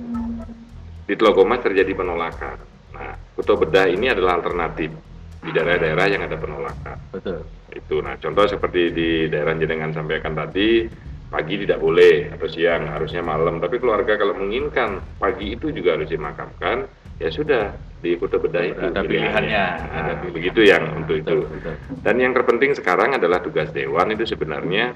di 1.10 1.18
Telogomas 1.18 1.66
terjadi 1.66 1.90
penolakan. 1.98 2.58
Nah, 2.94 3.18
Kuto 3.34 3.58
Bedah 3.58 3.90
ini 3.90 4.14
adalah 4.14 4.38
alternatif 4.38 4.94
di 5.42 5.50
daerah-daerah 5.50 6.06
yang 6.06 6.22
ada 6.22 6.38
penolakan. 6.38 6.98
Betul. 7.10 7.42
Itu. 7.74 8.06
Nah, 8.06 8.14
contoh 8.22 8.46
seperti 8.46 8.94
di 8.94 9.10
daerah 9.26 9.58
jenengan 9.58 9.90
sampaikan 9.90 10.38
tadi, 10.38 10.86
pagi 11.34 11.66
tidak 11.66 11.82
boleh 11.82 12.30
atau 12.30 12.46
siang, 12.46 12.94
harusnya 12.94 13.26
malam. 13.26 13.58
Tapi 13.58 13.82
keluarga 13.82 14.22
kalau 14.22 14.38
menginginkan 14.38 15.02
pagi 15.18 15.58
itu 15.58 15.74
juga 15.74 15.98
harus 15.98 16.14
dimakamkan, 16.14 16.86
ya 17.18 17.30
sudah 17.34 17.74
di 18.06 18.14
Kuto 18.14 18.38
Bedah 18.38 18.64
itu 18.70 18.80
Ada 18.80 19.02
pilihannya, 19.02 19.66
ada 19.90 20.14
Nah, 20.14 20.16
pilihan. 20.22 20.36
begitu 20.38 20.62
yang 20.62 20.84
untuk 20.94 21.18
itu. 21.18 21.42
Betul, 21.42 21.58
betul. 21.58 21.76
Dan 22.06 22.16
yang 22.22 22.32
terpenting 22.38 22.72
sekarang 22.78 23.18
adalah 23.18 23.42
tugas 23.42 23.74
dewan 23.74 24.14
itu 24.14 24.30
sebenarnya 24.30 24.94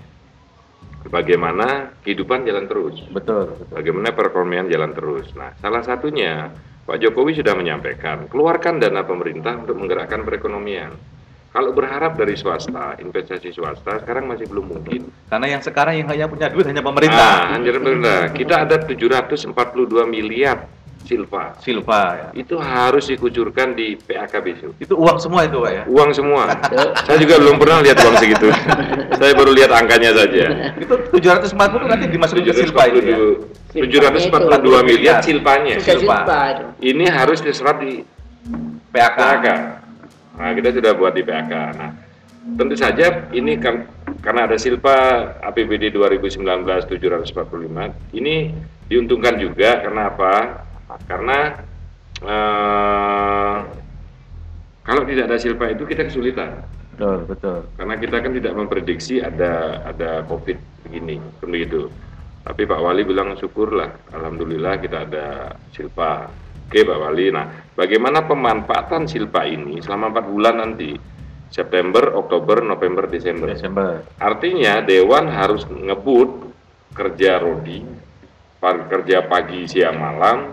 bagaimana 1.05 1.67
kehidupan 2.01 2.43
jalan 2.43 2.65
terus, 2.65 3.01
Betul, 3.07 3.51
betul. 3.53 3.73
bagaimana 3.73 4.09
perekonomian 4.11 4.67
jalan 4.67 4.91
terus. 4.91 5.27
Nah, 5.33 5.51
salah 5.57 5.81
satunya 5.81 6.51
Pak 6.83 6.97
Jokowi 6.97 7.33
sudah 7.33 7.53
menyampaikan, 7.53 8.27
keluarkan 8.27 8.77
dana 8.77 9.01
pemerintah 9.01 9.55
untuk 9.55 9.75
menggerakkan 9.75 10.21
perekonomian. 10.21 10.91
Kalau 11.49 11.69
berharap 11.69 12.17
dari 12.17 12.33
swasta, 12.33 12.97
investasi 12.97 13.53
swasta 13.53 14.01
sekarang 14.01 14.25
masih 14.25 14.49
belum 14.49 14.73
mungkin. 14.73 15.05
Karena 15.29 15.47
yang 15.47 15.61
sekarang 15.61 15.95
yang 15.95 16.09
hanya 16.09 16.25
punya 16.25 16.49
duit 16.49 16.65
hanya 16.65 16.81
Ah, 16.81 16.87
pemerintah. 16.89 17.29
hanya 17.53 17.69
pemerintah. 17.71 18.19
Kita 18.33 18.55
ada 18.65 18.75
742 18.81 19.53
miliar 20.03 20.65
silva. 21.03 21.53
Silva 21.59 22.01
ya. 22.15 22.27
Itu 22.33 22.55
harus 22.57 23.07
dikucurkan 23.11 23.75
di 23.75 23.95
PAK 23.99 24.33
besok. 24.43 24.71
Itu 24.79 24.95
uang 24.97 25.19
semua 25.19 25.45
itu, 25.45 25.59
Pak 25.59 25.71
ya. 25.71 25.83
Uang 25.87 26.09
semua. 26.15 26.49
Saya 27.05 27.17
juga 27.19 27.37
belum 27.39 27.55
pernah 27.59 27.83
lihat 27.83 27.97
uang 28.01 28.15
segitu. 28.17 28.47
Saya 29.19 29.31
baru 29.35 29.51
lihat 29.53 29.71
angkanya 29.71 30.15
saja. 30.15 30.73
Itu 30.79 30.95
740 31.11 31.91
nanti 31.91 32.05
dimasukin 32.09 32.43
ke 32.47 32.53
silpa 32.55 32.81
itu 32.89 32.99
ya. 33.03 33.17
742 33.73 34.89
miliar 34.89 35.19
silpanya. 35.21 35.77
Sudah 35.81 35.85
Silpa. 35.85 36.17
silpa 36.23 36.39
itu. 36.53 36.65
Ini 36.93 37.05
harus 37.09 37.39
diserap 37.41 37.77
di 37.81 38.01
PAK. 38.93 39.17
PAK. 39.17 39.47
Nah, 40.33 40.51
kita 40.57 40.69
sudah 40.73 40.91
buat 40.97 41.13
di 41.13 41.23
PAK. 41.25 41.53
Nah, 41.77 41.91
tentu 42.57 42.75
saja 42.75 43.29
ini 43.31 43.57
kan 43.57 43.87
karena 44.19 44.45
ada 44.47 44.57
silpa 44.59 44.95
APBD 45.41 45.91
2019 45.95 46.43
745 46.91 48.15
ini 48.15 48.51
diuntungkan 48.87 49.39
juga 49.39 49.79
karena 49.79 50.11
apa? 50.11 50.33
Karena 51.05 51.39
eh, 52.21 53.55
kalau 54.83 55.03
tidak 55.07 55.25
ada 55.31 55.37
silpa 55.39 55.71
itu 55.71 55.83
kita 55.87 56.07
kesulitan. 56.07 56.63
Betul, 56.93 57.25
betul. 57.25 57.65
karena 57.73 57.97
kita 57.97 58.21
kan 58.21 58.31
tidak 58.37 58.53
memprediksi 58.53 59.17
ada 59.17 59.81
ada 59.81 60.21
covid 60.29 60.61
begini 60.85 61.17
begitu 61.41 61.89
tapi 62.43 62.67
Pak 62.67 62.79
Wali 62.83 63.07
bilang 63.07 63.39
syukurlah 63.39 64.11
alhamdulillah 64.11 64.75
kita 64.83 65.07
ada 65.07 65.55
silpa. 65.71 66.27
Oke 66.67 66.83
Pak 66.83 66.99
Wali. 66.99 67.31
Nah 67.31 67.71
bagaimana 67.71 68.27
pemanfaatan 68.27 69.07
silpa 69.07 69.47
ini 69.47 69.79
selama 69.79 70.11
empat 70.11 70.25
bulan 70.27 70.55
nanti? 70.59 70.91
September 71.53 72.17
Oktober 72.17 72.65
November 72.65 73.05
Desember. 73.05 73.53
Desember. 73.53 74.01
artinya 74.17 74.81
Dewan 74.81 75.29
harus 75.29 75.63
ngebut 75.69 76.49
kerja 76.97 77.39
Rodi 77.39 77.85
kerja 78.63 79.27
pagi 79.29 79.69
siang 79.69 80.01
malam 80.01 80.49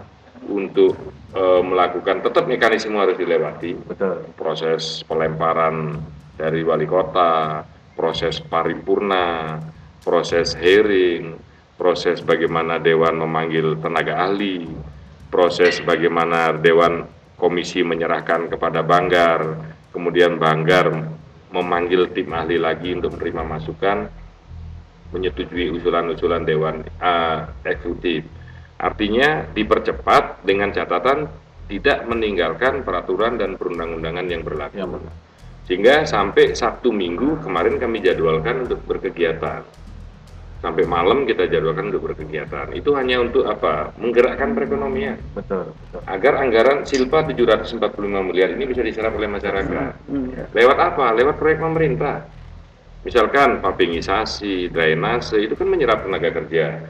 untuk 0.48 0.96
eh, 1.36 1.62
melakukan 1.62 2.24
tetap 2.24 2.48
mekanisme 2.48 2.96
harus 2.96 3.18
dilewati 3.20 3.76
Betul. 3.84 4.32
proses 4.38 5.04
pelemparan 5.04 6.00
dari 6.40 6.64
wali 6.64 6.88
kota, 6.88 7.64
proses 7.92 8.40
paripurna, 8.40 9.60
proses 10.00 10.56
hearing, 10.56 11.36
proses 11.76 12.24
bagaimana 12.24 12.80
dewan 12.80 13.20
memanggil 13.20 13.76
tenaga 13.76 14.24
ahli, 14.24 14.64
proses 15.28 15.84
bagaimana 15.84 16.56
dewan 16.56 17.04
komisi 17.36 17.84
menyerahkan 17.84 18.48
kepada 18.48 18.80
Banggar, 18.80 19.60
kemudian 19.92 20.40
Banggar 20.40 20.92
memanggil 21.52 22.08
tim 22.16 22.32
ahli 22.32 22.56
lagi 22.56 22.96
untuk 22.96 23.16
menerima 23.20 23.42
masukan, 23.44 23.98
menyetujui 25.12 25.72
usulan-usulan 25.76 26.48
dewan 26.48 26.80
eh, 26.84 27.38
eksekutif. 27.68 28.24
Artinya 28.80 29.44
dipercepat 29.52 30.40
dengan 30.48 30.72
catatan 30.72 31.28
tidak 31.68 32.08
meninggalkan 32.08 32.80
peraturan 32.82 33.36
dan 33.36 33.60
perundang-undangan 33.60 34.26
yang 34.26 34.42
berlaku. 34.42 34.74
Ya, 34.80 34.88
benar. 34.88 35.14
Sehingga 35.70 36.02
sampai 36.02 36.58
Sabtu 36.58 36.90
Minggu 36.90 37.38
kemarin 37.46 37.78
kami 37.78 38.02
jadwalkan 38.02 38.66
untuk 38.66 38.82
berkegiatan. 38.88 39.62
Sampai 40.60 40.84
malam 40.84 41.24
kita 41.24 41.48
jadwalkan 41.48 41.88
untuk 41.88 42.10
berkegiatan. 42.10 42.74
Itu 42.76 42.92
hanya 42.92 43.22
untuk 43.22 43.48
apa? 43.48 43.96
Menggerakkan 43.96 44.52
perekonomian. 44.52 45.16
Betul, 45.32 45.72
betul. 45.72 46.00
Agar 46.04 46.42
anggaran 46.42 46.84
Silpa 46.84 47.24
745 47.24 47.80
miliar 48.02 48.52
ini 48.52 48.68
bisa 48.68 48.84
diserap 48.84 49.16
oleh 49.16 49.30
masyarakat. 49.30 49.92
Hmm. 50.04 50.36
Lewat 50.52 50.76
apa? 50.76 51.16
Lewat 51.16 51.40
proyek 51.40 51.64
pemerintah. 51.64 52.28
Misalkan 53.00 53.64
pavingisasi, 53.64 54.68
drainase, 54.68 55.40
itu 55.40 55.56
kan 55.56 55.64
menyerap 55.64 56.04
tenaga 56.04 56.28
kerja. 56.28 56.84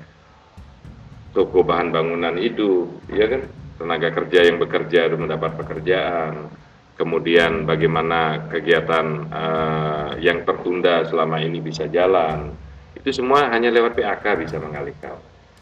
Toko 1.30 1.62
bahan 1.62 1.94
bangunan 1.94 2.34
itu, 2.36 2.90
ya 3.10 3.30
kan? 3.30 3.46
Tenaga 3.78 4.10
kerja 4.12 4.44
yang 4.44 4.58
bekerja 4.60 5.08
itu 5.08 5.16
mendapat 5.16 5.56
pekerjaan. 5.56 6.50
Kemudian 6.98 7.64
bagaimana 7.64 8.50
kegiatan 8.52 9.06
eh, 9.30 10.10
yang 10.20 10.44
tertunda 10.44 11.06
selama 11.08 11.40
ini 11.40 11.62
bisa 11.64 11.88
jalan. 11.88 12.52
Itu 12.92 13.08
semua 13.14 13.48
hanya 13.48 13.72
lewat 13.72 13.96
PAK 13.96 14.44
bisa 14.44 14.60
mengalihkan. 14.60 15.16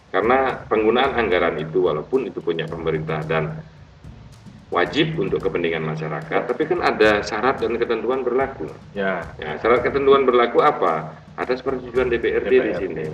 Karena 0.09 0.57
penggunaan 0.67 1.15
anggaran 1.15 1.61
itu 1.61 1.85
walaupun 1.85 2.27
itu 2.27 2.41
punya 2.41 2.65
pemerintah 2.65 3.23
dan 3.29 3.61
wajib 4.69 5.17
untuk 5.17 5.41
kepentingan 5.41 5.81
masyarakat, 5.85 6.43
tapi 6.45 6.63
kan 6.69 6.81
ada 6.85 7.25
syarat 7.25 7.61
dan 7.61 7.77
ketentuan 7.81 8.21
berlaku. 8.21 8.69
Ya, 8.93 9.25
Ya, 9.41 9.57
syarat 9.61 9.81
ketentuan 9.85 10.29
berlaku 10.29 10.61
apa? 10.61 11.17
Atas 11.39 11.65
persetujuan 11.65 12.13
DPRD, 12.13 12.51
di 12.51 12.57
DPRD. 12.59 12.81
sini. 12.83 13.05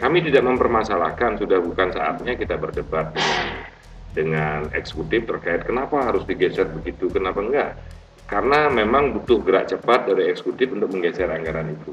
Kami 0.00 0.24
tidak 0.24 0.48
mempermasalahkan, 0.48 1.36
sudah 1.36 1.60
bukan 1.60 1.92
saatnya 1.92 2.32
kita 2.32 2.56
berdebat 2.56 3.12
dengan 3.12 3.68
dengan 4.10 4.66
eksekutif 4.74 5.28
terkait 5.28 5.62
kenapa 5.62 6.02
harus 6.02 6.26
digeser 6.26 6.66
begitu, 6.66 7.06
kenapa 7.12 7.38
enggak? 7.44 7.70
Karena 8.26 8.70
memang 8.70 9.14
butuh 9.14 9.42
gerak 9.42 9.70
cepat 9.70 10.06
dari 10.06 10.30
eksekutif 10.30 10.70
untuk 10.70 10.90
menggeser 10.94 11.30
anggaran 11.30 11.74
itu. 11.74 11.92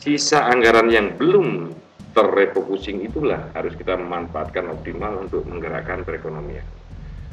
Sisa 0.00 0.46
anggaran 0.48 0.92
yang 0.92 1.16
belum 1.16 1.72
terrefocusing 2.12 3.04
itulah 3.04 3.52
harus 3.52 3.72
kita 3.76 3.96
memanfaatkan 3.96 4.68
optimal 4.72 5.26
untuk 5.28 5.44
menggerakkan 5.48 6.04
perekonomian. 6.04 6.64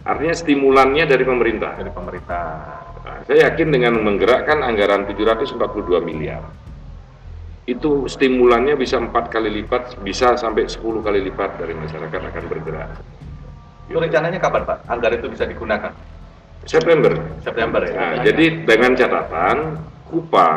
Artinya 0.03 0.35
stimulannya 0.35 1.07
dari 1.07 1.23
pemerintah. 1.23 1.79
dari 1.79 1.91
pemerintah. 1.91 2.47
Nah, 3.03 3.19
saya 3.27 3.51
yakin 3.51 3.67
dengan 3.71 3.99
menggerakkan 4.03 4.63
anggaran 4.63 5.07
742 5.07 6.03
miliar, 6.03 6.43
itu 7.63 8.11
stimulannya 8.11 8.75
bisa 8.75 8.99
empat 8.99 9.31
kali 9.31 9.47
lipat, 9.63 9.95
bisa 10.03 10.35
sampai 10.35 10.67
10 10.67 10.99
kali 10.99 11.23
lipat 11.31 11.55
dari 11.55 11.71
masyarakat 11.71 12.19
akan 12.19 12.43
bergerak. 12.51 12.89
Itu 13.87 13.99
rencananya 13.99 14.39
kapan 14.39 14.61
Pak? 14.67 14.77
Anggaran 14.87 15.17
itu 15.19 15.27
bisa 15.31 15.47
digunakan? 15.47 15.91
September. 16.67 17.11
September 17.43 17.79
ya? 17.83 17.95
Nah, 17.95 18.13
jadi 18.23 18.45
dengan 18.63 18.91
catatan 18.95 19.79
KUPA 20.11 20.51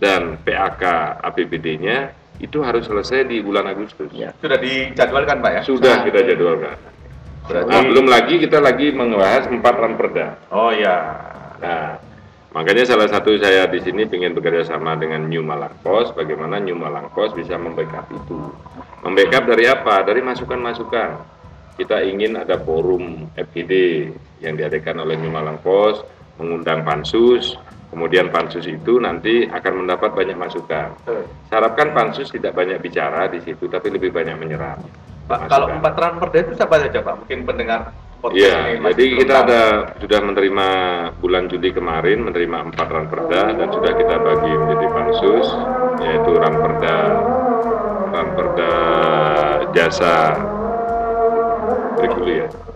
dan 0.00 0.40
PAK 0.40 0.82
APBD-nya 1.24 2.12
itu 2.40 2.64
harus 2.64 2.88
selesai 2.88 3.28
di 3.28 3.44
bulan 3.44 3.68
Agustus. 3.68 4.08
Ya. 4.16 4.32
Sudah 4.40 4.56
dijadwalkan 4.56 5.44
Pak 5.44 5.52
ya? 5.52 5.62
Sudah 5.64 6.04
kita 6.08 6.24
jadwalkan. 6.24 6.76
Berarti, 7.44 7.68
Nah, 7.68 7.82
belum 7.84 8.06
lagi 8.08 8.34
kita 8.40 8.58
lagi 8.64 8.92
membahas 8.96 9.44
empat 9.48 9.74
ranperda. 9.76 10.40
oh 10.52 10.72
ya. 10.72 10.96
Nah, 11.60 12.00
makanya 12.50 12.84
salah 12.86 13.06
satu 13.06 13.34
saya 13.38 13.66
di 13.70 13.78
sini 13.82 14.06
ingin 14.10 14.34
bekerja 14.34 14.66
sama 14.66 14.98
dengan 14.98 15.26
New 15.26 15.42
Malang 15.42 15.74
Pos, 15.80 16.10
bagaimana 16.14 16.58
New 16.58 16.74
Malang 16.74 17.10
Pos 17.14 17.30
bisa 17.34 17.54
membackup 17.54 18.06
itu. 18.10 18.38
Membackup 19.06 19.48
dari 19.48 19.64
apa? 19.70 20.02
Dari 20.04 20.20
masukan-masukan. 20.20 21.10
Kita 21.78 22.04
ingin 22.04 22.36
ada 22.36 22.60
forum 22.60 23.32
FGD 23.38 23.72
yang 24.44 24.58
diadakan 24.58 25.06
oleh 25.06 25.16
New 25.16 25.32
Malang 25.32 25.56
Pos, 25.64 26.04
mengundang 26.36 26.84
pansus, 26.84 27.56
kemudian 27.88 28.28
pansus 28.28 28.64
itu 28.64 29.02
nanti 29.02 29.48
akan 29.48 29.84
mendapat 29.84 30.14
banyak 30.14 30.36
masukan. 30.36 30.94
Saya 31.06 31.24
harapkan 31.50 31.90
pansus 31.96 32.30
tidak 32.30 32.54
banyak 32.54 32.78
bicara 32.78 33.26
di 33.32 33.42
situ, 33.42 33.66
tapi 33.66 33.90
lebih 33.90 34.14
banyak 34.14 34.36
menyerap. 34.38 34.78
Pak, 35.30 35.46
masukan. 35.46 35.50
kalau 35.50 35.66
empat 35.70 35.92
transfer 35.94 36.28
itu 36.34 36.52
siapa 36.58 36.76
saja 36.82 36.98
Pak? 37.00 37.14
Mungkin 37.22 37.38
pendengar 37.46 37.80
Iya, 38.20 38.76
jadi 38.92 39.04
kita 39.16 39.34
ada 39.48 39.62
sudah 39.96 40.20
menerima 40.20 40.68
bulan 41.24 41.48
Juli 41.48 41.72
kemarin 41.72 42.20
menerima 42.28 42.68
empat 42.68 42.88
ranperda 42.92 43.56
dan 43.56 43.68
sudah 43.72 43.96
kita 43.96 44.16
bagi 44.20 44.52
menjadi 44.52 44.86
pansus 44.92 45.48
yaitu 46.04 46.32
ranperda 46.36 46.96
ranperda 48.12 48.72
jasa 49.72 50.36
reguler. 51.96 52.69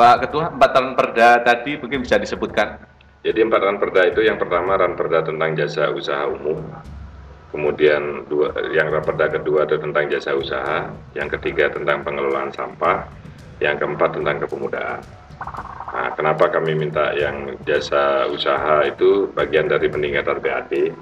Pak 0.00 0.24
Ketua, 0.24 0.48
empat 0.48 0.96
perda 0.96 1.44
tadi 1.44 1.76
mungkin 1.76 2.00
bisa 2.00 2.16
disebutkan. 2.16 2.80
Jadi 3.20 3.36
empat 3.44 3.60
ranperda 3.60 4.08
itu 4.08 4.24
yang 4.24 4.40
pertama 4.40 4.72
ranperda 4.80 5.28
tentang 5.28 5.52
jasa 5.52 5.92
usaha 5.92 6.24
umum, 6.24 6.56
kemudian 7.52 8.24
dua, 8.24 8.48
yang 8.72 8.88
ranperda 8.88 9.28
kedua 9.28 9.68
itu 9.68 9.76
tentang 9.76 10.08
jasa 10.08 10.32
usaha, 10.32 10.88
yang 11.12 11.28
ketiga 11.28 11.68
tentang 11.68 12.00
pengelolaan 12.00 12.48
sampah, 12.48 13.04
yang 13.60 13.76
keempat 13.76 14.16
tentang 14.16 14.40
kepemudaan. 14.40 15.04
Nah, 15.92 16.08
kenapa 16.16 16.48
kami 16.48 16.80
minta 16.80 17.12
yang 17.12 17.60
jasa 17.68 18.24
usaha 18.32 18.80
itu 18.88 19.28
bagian 19.36 19.68
dari 19.68 19.92
peningkatan 19.92 20.40
BAD, 20.40 20.96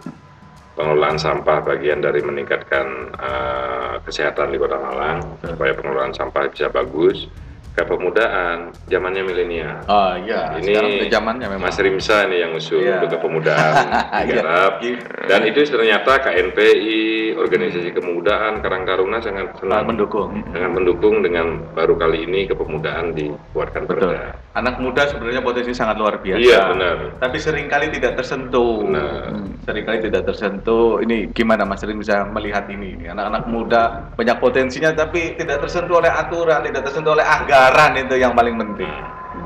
pengelolaan 0.75 1.23
sampah 1.23 1.63
bagian 1.63 2.03
dari 2.03 2.19
meningkatkan 2.19 3.15
eh, 3.15 3.95
kesehatan 4.03 4.51
di 4.51 4.59
Kota 4.59 4.75
Malang 4.75 5.23
supaya 5.47 5.71
pengelolaan 5.71 6.11
sampah 6.19 6.51
bisa 6.51 6.67
bagus, 6.67 7.31
kepemudaan 7.79 8.57
zamannya 8.87 9.23
milenial. 9.23 9.79
Oh 9.87 10.13
iya, 10.17 10.57
Ini 10.57 10.67
sekarang 10.67 10.93
zamannya 11.09 11.47
memang. 11.49 11.65
Mas 11.65 11.79
Rimsa 11.79 12.27
nih 12.27 12.39
yang 12.43 12.53
usul 12.53 12.81
Iya. 12.81 12.99
untuk 12.99 13.11
kepemudaan 13.15 13.73
digarap 14.25 14.73
Iya. 14.81 14.99
dan 15.27 15.41
itu 15.45 15.59
ternyata 15.65 16.13
KNPI, 16.19 17.01
organisasi 17.35 17.93
kepemudaan 17.93 18.59
Karang 18.59 18.83
Taruna 18.83 19.19
sangat 19.19 19.55
senang 19.57 19.87
mendukung. 19.87 20.41
sangat 20.49 20.71
mendukung 20.71 21.21
dengan 21.21 21.47
baru 21.73 21.95
kali 21.95 22.25
ini 22.25 22.47
kepemudaan 22.47 23.13
dibuatkan 23.13 23.85
Betul. 23.85 24.15
perda. 24.15 24.35
Anak 24.55 24.79
muda 24.79 25.07
sebenarnya 25.07 25.39
potensi 25.39 25.71
sangat 25.71 25.97
luar 25.97 26.19
biasa. 26.19 26.41
Iya 26.41 26.61
benar. 26.69 26.97
Tapi 27.19 27.37
sering 27.39 27.67
kali 27.67 27.91
tidak 27.91 28.19
tersentuh. 28.19 28.83
Benar. 28.83 29.31
Hmm, 29.31 29.47
Seringkali 29.61 29.99
tidak 30.03 30.23
tersentuh. 30.25 30.99
Ini 30.99 31.31
gimana 31.31 31.63
Mas 31.63 31.85
Rin 31.85 31.95
bisa 31.95 32.25
melihat 32.27 32.67
ini? 32.67 33.05
Anak-anak 33.05 33.45
muda 33.47 33.83
banyak 34.17 34.37
potensinya 34.39 34.91
tapi 34.91 35.37
tidak 35.37 35.61
tersentuh 35.61 36.01
oleh 36.01 36.09
aturan, 36.09 36.65
tidak 36.65 36.83
tersentuh 36.83 37.13
oleh 37.13 37.27
anggaran 37.69 38.01
itu 38.01 38.15
yang 38.17 38.33
paling 38.33 38.57
penting. 38.57 38.95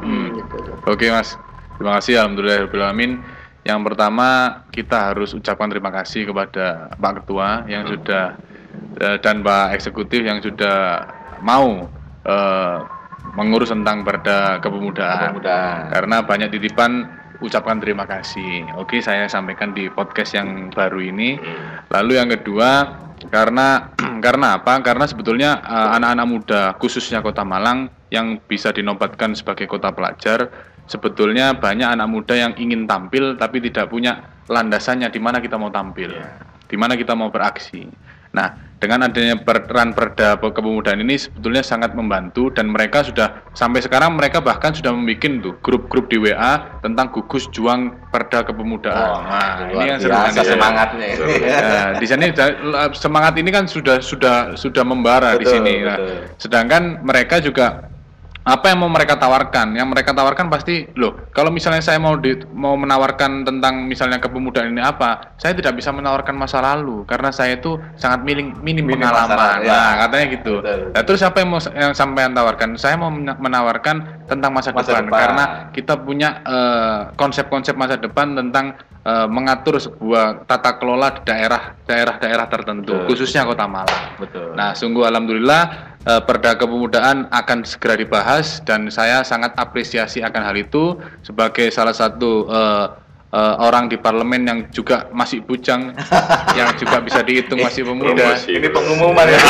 Hmm, 0.03 0.27
gitu. 0.39 0.57
Oke 0.87 1.11
mas, 1.11 1.35
terima 1.75 1.99
kasih 1.99 2.23
Alhamdulillahirrahmanirrahim. 2.23 3.19
Yang 3.67 3.81
pertama 3.83 4.29
kita 4.71 5.11
harus 5.11 5.35
ucapkan 5.35 5.71
terima 5.71 5.91
kasih 5.91 6.31
kepada 6.31 6.91
Pak 6.95 7.13
Ketua 7.23 7.67
yang 7.67 7.91
sudah 7.91 8.39
eh, 9.03 9.19
dan 9.19 9.43
Pak 9.43 9.75
Eksekutif 9.75 10.23
yang 10.23 10.39
sudah 10.39 11.03
mau 11.43 11.91
eh, 12.23 12.79
mengurus 13.35 13.75
tentang 13.75 14.07
perda 14.07 14.63
kepemudaan. 14.63 15.35
Kepemudaan. 15.35 15.91
Karena 15.91 16.17
banyak 16.23 16.49
titipan 16.55 17.11
ucapkan 17.43 17.83
terima 17.83 18.07
kasih. 18.07 18.71
Oke, 18.79 19.03
saya 19.03 19.27
sampaikan 19.27 19.75
di 19.75 19.91
podcast 19.91 20.39
yang 20.39 20.71
baru 20.71 21.03
ini. 21.03 21.43
Lalu 21.91 22.13
yang 22.23 22.31
kedua 22.31 22.87
karena 23.31 23.93
karena 24.25 24.59
apa? 24.59 24.81
Karena 24.81 25.05
sebetulnya 25.07 25.61
eh, 25.63 25.89
anak-anak 26.01 26.27
muda 26.27 26.63
khususnya 26.79 27.23
Kota 27.23 27.47
Malang 27.47 27.93
yang 28.13 28.41
bisa 28.45 28.75
dinobatkan 28.75 29.33
sebagai 29.33 29.65
kota 29.65 29.89
pelajar 29.89 30.53
sebetulnya 30.91 31.57
banyak 31.57 31.89
anak 31.89 32.09
muda 32.11 32.35
yang 32.37 32.53
ingin 32.59 32.85
tampil 32.85 33.39
tapi 33.41 33.63
tidak 33.65 33.89
punya 33.89 34.43
landasannya 34.51 35.09
di 35.09 35.21
mana 35.23 35.39
kita 35.39 35.57
mau 35.57 35.71
tampil, 35.71 36.13
di 36.67 36.77
mana 36.77 36.99
kita 36.99 37.15
mau 37.15 37.31
beraksi. 37.31 37.87
Nah, 38.33 38.73
dengan 38.83 39.07
adanya 39.07 39.39
peran 39.39 39.95
perda 39.95 40.35
kepemudaan 40.35 40.99
ini 41.07 41.15
sebetulnya 41.15 41.63
sangat 41.63 41.95
membantu 41.95 42.51
dan 42.51 42.67
mereka 42.67 43.07
sudah 43.07 43.47
sampai 43.55 43.79
sekarang 43.79 44.19
mereka 44.19 44.43
bahkan 44.43 44.75
sudah 44.75 44.91
membuat 44.91 45.39
tuh 45.39 45.55
grup-grup 45.63 46.11
di 46.11 46.19
WA 46.19 46.83
tentang 46.83 47.15
gugus 47.15 47.47
juang 47.55 47.95
perda 48.11 48.43
kepemudaan. 48.43 49.09
nah, 49.23 49.71
ini 49.71 49.85
yang 49.87 49.99
biasa 50.03 50.43
ya. 50.43 50.51
semangatnya. 50.59 51.09
Nah, 51.15 51.89
di 52.03 52.07
sini 52.11 52.27
semangat 52.99 53.39
ini 53.39 53.51
kan 53.55 53.71
sudah 53.71 54.03
sudah 54.03 54.59
sudah 54.59 54.83
membara 54.83 55.39
di 55.39 55.47
Betul, 55.47 55.63
sini. 55.63 55.75
Nah, 55.87 55.97
betul. 56.03 56.19
sedangkan 56.43 56.83
mereka 57.07 57.39
juga 57.39 57.92
apa 58.43 58.75
yang 58.75 58.83
mau 58.83 58.91
mereka 58.91 59.15
tawarkan? 59.15 59.79
Yang 59.79 59.89
mereka 59.95 60.11
tawarkan 60.11 60.51
pasti, 60.51 60.91
loh, 60.99 61.15
kalau 61.31 61.55
misalnya 61.55 61.79
saya 61.79 62.03
mau 62.03 62.19
di, 62.19 62.35
mau 62.51 62.75
menawarkan 62.75 63.47
tentang 63.47 63.87
misalnya 63.87 64.19
kepemudaan 64.19 64.75
ini 64.75 64.83
apa, 64.83 65.35
saya 65.39 65.55
tidak 65.55 65.79
bisa 65.79 65.95
menawarkan 65.95 66.35
masa 66.35 66.59
lalu 66.59 67.07
karena 67.07 67.31
saya 67.31 67.55
itu 67.55 67.79
sangat 67.95 68.27
minim 68.27 68.51
minim, 68.59 68.83
Minim 68.83 68.99
pengalaman. 68.99 69.31
masalah, 69.31 69.53
ya. 69.63 69.71
Nah, 69.71 69.93
katanya 70.03 70.27
gitu. 70.35 70.55
Betul. 70.59 70.81
Nah, 70.91 71.03
terus 71.07 71.23
apa 71.23 71.37
yang 71.39 71.49
mau 71.49 71.61
yang 71.71 71.93
sampean 71.95 72.33
tawarkan? 72.35 72.69
Saya 72.75 72.95
mau 72.99 73.15
mena- 73.15 73.39
menawarkan 73.39 74.27
tentang 74.27 74.51
masa, 74.51 74.75
Masa 74.75 74.91
depan, 74.91 75.05
depan. 75.07 75.19
karena 75.23 75.45
kita 75.71 75.95
punya 76.03 76.29
eh, 76.43 76.99
konsep-konsep 77.15 77.79
masa 77.79 77.95
depan 77.95 78.35
tentang 78.35 78.75
eh, 79.07 79.27
mengatur 79.31 79.79
sebuah 79.79 80.47
tata 80.47 80.83
kelola 80.83 81.15
di 81.15 81.23
daerah 81.23 81.79
daerah-daerah 81.87 82.47
tertentu, 82.49 82.91
Betul, 82.91 83.07
khususnya 83.07 83.47
Kota 83.47 83.71
Malang. 83.71 84.19
Betul. 84.19 84.59
Nah, 84.59 84.75
sungguh 84.75 85.07
alhamdulillah 85.07 85.92
eh, 86.07 86.23
Perda 86.23 86.59
Kepemudaan 86.59 87.31
akan 87.31 87.59
segera 87.67 87.95
dibahas 87.99 88.63
dan 88.63 88.91
saya 88.91 89.23
sangat 89.23 89.55
apresiasi 89.59 90.23
akan 90.23 90.43
hal 90.43 90.57
itu 90.59 90.99
sebagai 91.23 91.71
salah 91.71 91.95
satu 91.95 92.47
eh, 92.51 92.87
eh, 93.33 93.55
orang 93.63 93.89
di 93.89 93.97
parlemen 93.99 94.43
yang 94.45 94.59
juga 94.71 95.09
masih 95.11 95.43
bujang, 95.43 95.97
yang 96.59 96.75
juga 96.77 97.01
bisa 97.01 97.23
dihitung 97.25 97.63
masih 97.63 97.87
pemuda. 97.87 98.37
Promosi. 98.37 98.51
ini 98.59 98.69
pengumuman 98.69 99.27
ya. 99.27 99.41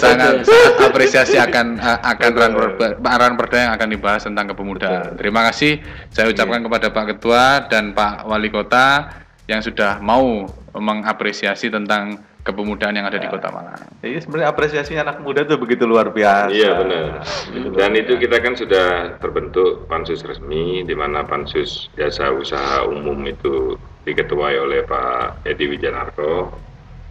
Sangat, 0.00 0.48
sangat 0.48 0.88
apresiasi 0.88 1.36
akan 1.36 1.76
uh, 1.76 2.00
akan 2.00 2.30
ran 2.32 2.52
perda, 2.56 2.86
ran 2.96 3.34
perda 3.36 3.58
yang 3.68 3.72
akan 3.76 3.88
dibahas 3.92 4.22
tentang 4.24 4.48
kepemudaan. 4.48 5.20
Terima 5.20 5.44
kasih 5.52 5.84
saya 6.08 6.32
ucapkan 6.32 6.64
kepada 6.64 6.88
Pak 6.88 7.04
Ketua 7.12 7.68
dan 7.68 7.92
Pak 7.92 8.24
Wali 8.24 8.48
Kota 8.48 9.12
yang 9.50 9.60
sudah 9.60 10.00
mau 10.00 10.48
mengapresiasi 10.72 11.68
tentang 11.68 12.24
kepemudaan 12.42 12.98
yang 12.98 13.06
ada 13.06 13.22
di 13.22 13.30
Kota 13.30 13.54
Malang. 13.54 13.78
Jadi 14.02 14.18
sebenarnya 14.18 14.48
apresiasinya 14.50 15.02
anak 15.06 15.18
muda 15.22 15.46
tuh 15.46 15.58
begitu 15.62 15.86
luar 15.86 16.10
biasa. 16.10 16.50
Iya 16.50 16.70
benar. 16.74 17.22
Begitu 17.22 17.66
luar 17.70 17.78
Dan 17.78 17.90
itu 17.94 18.12
kita 18.18 18.36
kan 18.42 18.54
sudah 18.58 18.88
terbentuk 19.22 19.86
pansus 19.86 20.26
resmi 20.26 20.82
di 20.82 20.94
mana 20.98 21.22
pansus 21.22 21.86
jasa 21.94 22.34
usaha 22.34 22.82
umum 22.82 23.22
itu 23.30 23.78
diketuai 24.02 24.58
oleh 24.58 24.82
Pak 24.82 25.46
Edi 25.46 25.70
Wijanarko 25.70 26.50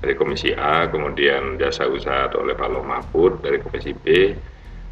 dari 0.04 0.14
Komisi 0.18 0.52
A, 0.52 0.90
kemudian 0.92 1.56
jasa 1.56 1.88
usaha 1.88 2.28
atau 2.28 2.44
oleh 2.44 2.58
Pak 2.58 2.68
Lo 2.74 2.82
Mahfud 2.84 3.40
dari 3.46 3.62
Komisi 3.62 3.94
B, 3.94 4.34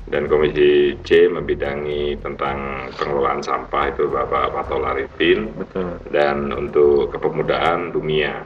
dan 0.07 0.29
Komisi 0.29 0.93
C 1.03 1.25
membidangi 1.27 2.15
tentang 2.21 2.87
pengelolaan 2.93 3.41
sampah 3.41 3.89
itu 3.89 4.05
Bapak 4.05 4.53
Patol 4.53 4.85
Arifin, 4.85 5.49
betul. 5.57 5.97
dan 6.13 6.53
untuk 6.53 7.09
kepemudaan 7.09 7.89
dunia 7.89 8.37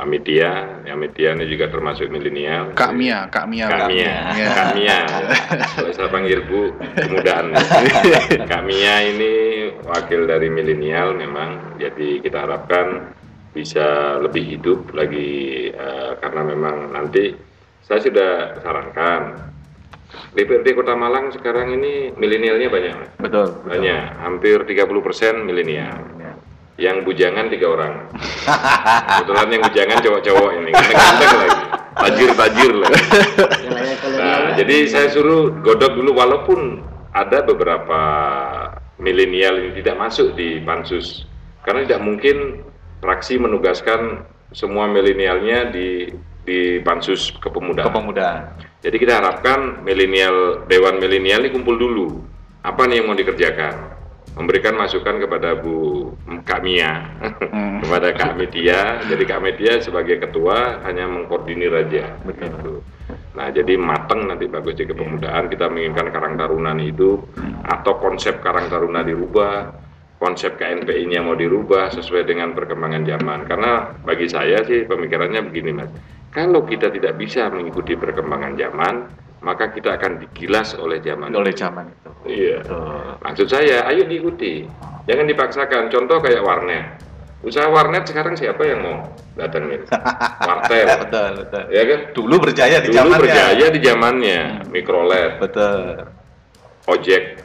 Amitia, 0.00 0.82
Amitia 0.88 1.36
ini 1.36 1.44
juga 1.48 1.68
termasuk 1.68 2.08
milenial. 2.08 2.72
Kak 2.72 2.92
Mia, 2.96 3.28
Kak 3.28 3.44
Mia. 3.48 3.66
Kak 3.68 3.88
Mia, 3.92 4.12
Ya. 4.32 4.48
Kak 4.58 4.68
Mia. 4.76 4.98
Kalau 5.76 5.92
saya 5.92 6.08
panggil 6.08 6.40
Bu, 6.48 6.72
kemudahan. 6.96 7.52
Kak 8.50 8.62
Mia 8.64 8.94
ini 9.04 9.32
wakil 9.84 10.24
dari 10.24 10.48
milenial 10.48 11.12
memang, 11.16 11.76
jadi 11.76 12.24
kita 12.24 12.48
harapkan 12.48 13.12
bisa 13.52 14.16
lebih 14.24 14.56
hidup 14.56 14.96
lagi 14.96 15.68
eh, 15.68 16.12
karena 16.24 16.40
memang 16.40 16.96
nanti 16.96 17.36
saya 17.84 18.00
sudah 18.00 18.32
sarankan 18.64 19.52
DPRD 20.32 20.72
Kota 20.72 20.96
Malang 20.96 21.32
sekarang 21.32 21.76
ini 21.76 22.12
milenialnya 22.16 22.68
banyak. 22.72 22.96
Betul. 23.20 23.60
betul. 23.64 23.68
banyak, 23.68 24.04
hampir 24.24 24.58
30% 24.64 25.44
milenial. 25.44 26.00
Ya. 26.82 26.90
Yang 26.90 27.06
bujangan 27.06 27.46
tiga 27.46 27.66
orang. 27.70 27.94
Kebetulan 29.22 29.48
yang 29.54 29.62
bujangan 29.62 29.98
cowok-cowok 30.02 30.50
ini, 30.58 30.70
ganteng-ganteng 30.74 31.30
lagi, 31.38 31.62
tajir-tajir 31.94 32.72
kolonial. 34.02 34.18
Nah, 34.18 34.58
jadi 34.58 34.76
saya 34.90 35.06
suruh 35.14 35.54
godok 35.62 35.94
dulu 35.94 36.10
walaupun 36.18 36.82
ada 37.14 37.46
beberapa 37.46 38.02
milenial 38.98 39.62
yang 39.62 39.72
tidak 39.78 39.94
masuk 39.98 40.34
di 40.34 40.58
pansus 40.66 41.22
karena 41.62 41.86
tidak 41.86 42.02
mungkin 42.02 42.66
fraksi 42.98 43.38
menugaskan 43.38 44.26
semua 44.50 44.90
milenialnya 44.90 45.70
di 45.70 46.10
di 46.42 46.82
pansus 46.82 47.30
kepemudaan. 47.38 47.86
Kepemudaan. 47.86 48.42
Jadi 48.82 48.96
kita 48.98 49.22
harapkan 49.22 49.86
milenial 49.86 50.66
dewan 50.66 50.98
milenial 50.98 51.46
ini 51.46 51.54
kumpul 51.54 51.78
dulu. 51.78 52.18
Apa 52.66 52.90
nih 52.90 53.02
yang 53.02 53.06
mau 53.10 53.18
dikerjakan? 53.18 53.91
Memberikan 54.32 54.80
masukan 54.80 55.20
kepada 55.20 55.60
Bu 55.60 56.08
Kak 56.48 56.64
Mia, 56.64 57.04
kepada 57.84 58.16
Kak 58.16 58.40
Media. 58.40 58.96
Jadi 59.04 59.22
Kak 59.28 59.44
Media 59.44 59.76
sebagai 59.78 60.24
ketua 60.24 60.80
hanya 60.88 61.04
mengkoordinir 61.04 61.68
aja. 61.68 62.16
Begitu. 62.24 62.80
Nah, 63.32 63.48
jadi 63.52 63.76
mateng 63.80 64.28
nanti 64.28 64.48
bagus 64.48 64.76
di 64.76 64.84
kepemudaan 64.84 65.48
kita 65.48 65.68
menginginkan 65.68 66.12
Karang 66.12 66.36
Taruna 66.36 66.76
hidup 66.76 67.28
atau 67.64 67.96
konsep 68.00 68.40
Karang 68.44 68.68
Taruna 68.68 69.04
dirubah, 69.04 69.72
konsep 70.20 70.60
KNPI-nya 70.60 71.24
mau 71.24 71.36
dirubah 71.36 71.92
sesuai 71.92 72.28
dengan 72.28 72.52
perkembangan 72.52 73.04
zaman. 73.08 73.44
Karena 73.48 73.92
bagi 74.04 74.28
saya 74.28 74.64
sih 74.64 74.84
pemikirannya 74.84 75.48
begini, 75.48 75.70
Mas. 75.76 75.92
Kalau 76.32 76.64
kita 76.64 76.88
tidak 76.88 77.20
bisa 77.20 77.52
mengikuti 77.52 77.92
perkembangan 77.92 78.56
zaman, 78.56 78.94
maka 79.42 79.68
kita 79.68 79.98
akan 79.98 80.22
digilas 80.22 80.78
oleh 80.78 81.02
zaman. 81.02 81.34
Oleh 81.34 81.50
zaman 81.50 81.90
itu. 81.90 82.10
Iya. 82.24 82.62
Betul. 82.62 83.18
Maksud 83.20 83.46
saya, 83.50 83.82
ayo 83.90 84.06
diikuti. 84.06 84.64
Jangan 85.04 85.26
dipaksakan. 85.26 85.90
Contoh 85.90 86.22
kayak 86.22 86.40
warnet. 86.40 86.86
Usaha 87.42 87.66
warnet 87.66 88.06
sekarang 88.06 88.38
siapa 88.38 88.62
yang 88.62 88.86
mau 88.86 89.02
datangin? 89.34 89.82
Wartel. 90.46 90.86
Betul, 91.02 91.30
betul. 91.42 91.62
ya 91.74 91.82
kan? 91.82 92.00
Dulu 92.14 92.34
berjaya 92.38 92.78
di 92.78 92.88
Dulu 92.88 92.98
zamannya. 93.02 93.18
berjaya 93.18 93.66
di 93.66 93.80
zamannya. 93.82 94.40
Mikrolet, 94.70 95.32
Betul. 95.42 96.06
ojek 96.86 97.42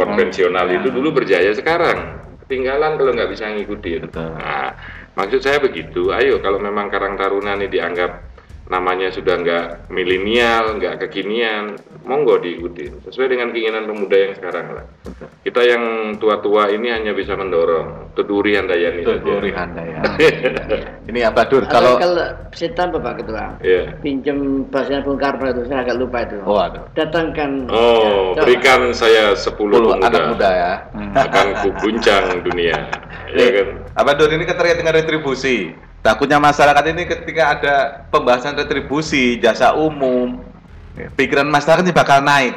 konvensional 0.00 0.64
Hmm. 0.64 0.76
itu 0.80 0.88
dulu 0.88 1.12
berjaya 1.12 1.52
sekarang. 1.52 2.24
Ketinggalan 2.46 2.96
kalau 2.96 3.12
nggak 3.12 3.28
bisa 3.28 3.52
ngikutin. 3.52 4.08
Betul. 4.08 4.32
Nah, 4.32 4.72
maksud 5.12 5.44
saya 5.44 5.60
begitu. 5.60 6.08
Ayo 6.08 6.40
kalau 6.40 6.56
memang 6.56 6.88
Karang 6.88 7.20
Taruna 7.20 7.52
ini 7.52 7.68
dianggap 7.68 8.27
namanya 8.68 9.08
sudah 9.08 9.34
nggak 9.40 9.66
milenial, 9.88 10.76
nggak 10.76 11.00
kekinian, 11.00 11.76
monggo 12.04 12.36
diikuti 12.36 12.92
sesuai 13.04 13.32
dengan 13.32 13.48
keinginan 13.48 13.88
pemuda 13.88 14.16
yang 14.16 14.32
sekarang 14.36 14.66
lah. 14.76 14.84
Kita 15.40 15.64
yang 15.64 15.82
tua-tua 16.20 16.68
ini 16.68 16.92
hanya 16.92 17.16
bisa 17.16 17.32
mendorong 17.32 18.12
Teduri 18.12 18.60
Handayani 18.60 19.00
saja. 19.00 19.24
Duri 19.24 19.50
Handayani. 19.50 20.16
Ini 21.08 21.20
apa 21.24 21.48
Dur? 21.48 21.64
Kalau 21.64 21.96
Kalau 21.96 22.28
setan 22.52 22.92
Bapak 22.92 23.24
Ketua, 23.24 23.56
Iya. 23.64 23.96
pinjam 24.04 24.36
bahasa 24.68 25.00
Bung 25.00 25.16
Karno 25.16 25.48
itu 25.48 25.62
saya 25.64 25.80
agak 25.88 25.96
lupa 25.96 26.28
itu. 26.28 26.36
Oh, 26.44 26.60
aduh. 26.60 26.84
Datangkan. 26.92 27.72
Oh, 27.72 27.80
Ya, 27.96 28.12
coba. 28.36 28.42
berikan 28.44 28.80
saya 28.92 29.32
10 29.32 29.56
10 29.72 29.96
pemuda 29.96 30.04
anak 30.04 30.22
muda 30.36 30.50
ya. 30.52 30.72
akan 31.16 31.46
kuguncang 31.64 32.24
dunia. 32.44 32.76
Ya 33.32 33.46
kan? 33.48 33.66
Apa 33.96 34.10
Dur 34.14 34.28
ini 34.28 34.44
kan 34.44 34.60
terkait 34.60 34.76
dengan 34.76 34.92
retribusi. 34.92 35.72
Takutnya 36.08 36.40
masyarakat 36.40 36.84
ini 36.88 37.04
ketika 37.04 37.42
ada 37.52 37.74
pembahasan 38.08 38.56
retribusi 38.56 39.36
jasa 39.44 39.76
umum, 39.76 40.40
pikiran 41.20 41.44
masyarakat 41.44 41.84
ini 41.84 41.92
bakal 41.92 42.24
naik. 42.24 42.56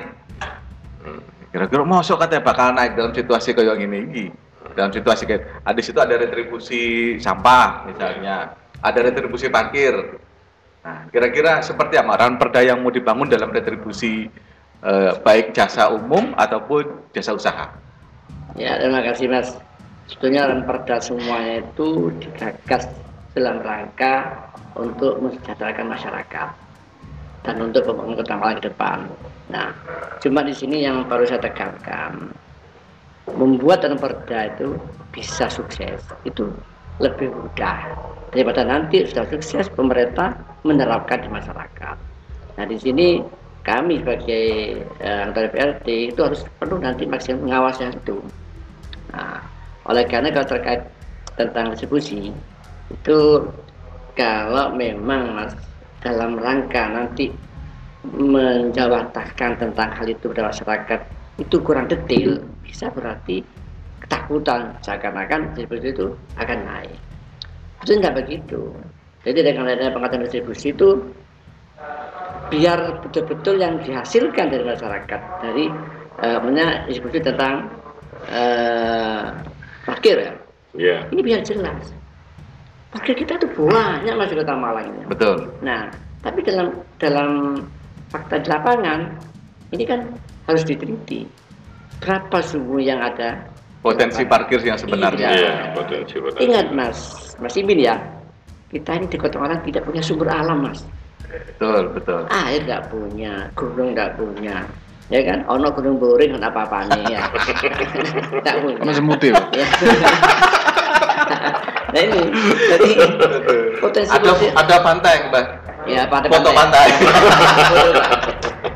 Kira-kira 1.52 1.84
masuk 1.84 2.16
katanya 2.16 2.48
bakal 2.48 2.72
naik 2.72 2.96
dalam 2.96 3.12
situasi 3.12 3.52
kayak 3.52 3.76
ini. 3.84 4.32
Dalam 4.72 4.96
situasi 4.96 5.28
kayak 5.28 5.68
ada 5.68 5.80
situ 5.84 6.00
ada 6.00 6.16
retribusi 6.16 7.20
sampah 7.20 7.92
misalnya, 7.92 8.56
ada 8.80 9.00
retribusi 9.04 9.52
parkir. 9.52 10.00
Nah, 10.88 11.12
kira-kira 11.12 11.60
seperti 11.60 12.00
apa 12.00 12.24
ran 12.24 12.40
perda 12.40 12.64
yang 12.64 12.80
mau 12.80 12.88
dibangun 12.88 13.28
dalam 13.28 13.52
retribusi 13.52 14.32
eh, 14.80 15.12
baik 15.28 15.52
jasa 15.52 15.92
umum 15.92 16.32
ataupun 16.40 17.12
jasa 17.12 17.36
usaha. 17.36 17.68
Ya, 18.56 18.80
terima 18.80 19.04
kasih 19.04 19.28
Mas. 19.28 19.60
Sebetulnya 20.08 20.48
perda 20.64 21.04
semuanya 21.04 21.68
itu 21.68 22.16
digagas 22.24 22.88
dalam 23.38 23.64
rangka 23.64 24.28
untuk 24.76 25.20
mensejahterakan 25.24 25.88
masyarakat 25.92 26.50
dan 27.42 27.56
untuk 27.58 27.82
pembangunan 27.88 28.20
kota 28.22 28.36
Malang 28.38 28.58
ke 28.60 28.64
depan. 28.70 28.98
Nah, 29.50 29.70
cuma 30.22 30.46
di 30.46 30.54
sini 30.54 30.86
yang 30.86 31.04
baru 31.10 31.26
saya 31.26 31.42
tekankan, 31.42 32.32
membuat 33.36 33.84
dan 33.84 33.98
perda 33.98 34.52
itu 34.52 34.76
bisa 35.12 35.48
sukses 35.52 36.00
itu 36.24 36.48
lebih 37.02 37.34
mudah 37.34 37.92
daripada 38.32 38.64
nanti 38.64 39.04
sudah 39.04 39.28
sukses 39.28 39.68
pemerintah 39.74 40.38
menerapkan 40.64 41.20
di 41.20 41.30
masyarakat. 41.32 41.98
Nah 42.56 42.66
di 42.68 42.78
sini 42.80 43.20
kami 43.62 44.02
sebagai 44.02 44.46
eh, 45.02 45.20
anggota 45.22 45.50
DPRD 45.52 45.88
itu 46.16 46.20
harus 46.22 46.42
perlu 46.58 46.82
nanti 46.82 47.06
maksimal 47.06 47.46
mengawasi 47.46 47.94
itu. 47.94 48.18
Nah, 49.14 49.44
oleh 49.86 50.06
karena 50.08 50.32
kalau 50.34 50.48
terkait 50.48 50.82
tentang 51.36 51.74
distribusi 51.74 52.32
itu 52.92 53.48
kalau 54.20 54.76
memang 54.76 55.32
mas 55.32 55.54
dalam 56.04 56.36
rangka 56.36 56.92
nanti 56.92 57.32
menjawantahkan 58.04 59.62
tentang 59.62 59.90
hal 59.94 60.08
itu 60.10 60.26
pada 60.34 60.50
masyarakat 60.50 61.00
itu 61.38 61.56
kurang 61.62 61.86
detail 61.86 62.42
bisa 62.66 62.90
berarti 62.90 63.46
ketakutan 64.02 64.74
seakan-akan 64.82 65.54
distribusi 65.54 65.94
itu 65.94 66.06
akan 66.36 66.60
naik. 66.66 66.98
Itu 67.86 67.98
enggak 68.02 68.18
begitu. 68.26 68.74
Jadi 69.22 69.40
dengan 69.46 69.70
adanya 69.70 69.94
pengaturan 69.94 70.26
distribusi 70.26 70.74
itu 70.74 70.98
biar 72.50 73.00
betul-betul 73.06 73.62
yang 73.62 73.80
dihasilkan 73.86 74.52
dari 74.52 74.66
masyarakat 74.66 75.22
dari 75.40 75.66
uh, 76.20 76.84
distribusi 76.90 77.22
tentang 77.22 77.70
uh, 78.34 79.30
parkir 79.86 80.18
ya. 80.18 80.34
Yeah. 80.74 81.02
Ini 81.14 81.22
biar 81.22 81.42
jelas. 81.46 82.01
Parkir 82.92 83.16
kita 83.16 83.40
itu 83.40 83.48
banyak 83.56 84.16
masuk 84.20 84.44
kota 84.44 84.54
Malang 84.56 84.86
ini. 84.92 85.08
Betul. 85.08 85.48
Nah, 85.64 85.88
tapi 86.20 86.44
dalam 86.44 86.76
dalam 87.00 87.64
fakta 88.12 88.44
di 88.44 88.48
lapangan 88.52 89.00
ini 89.72 89.84
kan 89.88 90.04
harus 90.46 90.68
diteliti 90.68 91.24
berapa 92.04 92.44
sungguh 92.44 92.84
yang 92.84 93.00
ada 93.00 93.40
potensi 93.80 94.28
parkir 94.28 94.60
yang 94.62 94.76
sebenarnya. 94.76 95.28
Iya, 95.32 95.54
potensi, 95.74 96.20
potensi. 96.20 96.44
Ingat 96.46 96.68
Mas, 96.76 97.00
Mas 97.40 97.56
Ibin 97.56 97.80
ya, 97.80 97.96
kita 98.70 99.00
ini 99.00 99.08
di 99.10 99.18
Kota 99.18 99.40
Malang 99.40 99.64
tidak 99.66 99.88
punya 99.88 100.04
sumber 100.04 100.30
alam 100.30 100.68
Mas. 100.68 100.84
Betul, 101.32 101.96
betul. 101.96 102.28
Air 102.28 102.62
nggak 102.68 102.92
punya, 102.92 103.48
gunung 103.56 103.96
nggak 103.96 104.20
punya, 104.20 104.68
ya 105.08 105.22
kan? 105.24 105.40
Ono 105.48 105.72
gunung 105.72 105.96
boring 105.96 106.36
apa 106.44 106.68
apa 106.68 106.92
nih 106.92 107.04
ya. 107.16 107.22
Nggak 108.44 108.56
punya. 108.60 108.92
Semutil. 108.92 109.36
Ya. 109.56 109.68
Nah 111.92 112.02
ini, 112.02 112.20
jadi 112.72 112.90
potensi 113.84 114.12
Ada 114.12 114.32
ada 114.56 114.76
pantai, 114.80 115.16
Mbak. 115.28 115.46
Ya, 115.90 116.08
pantai 116.08 116.30
Foto 116.32 116.50
pantai. 116.56 116.88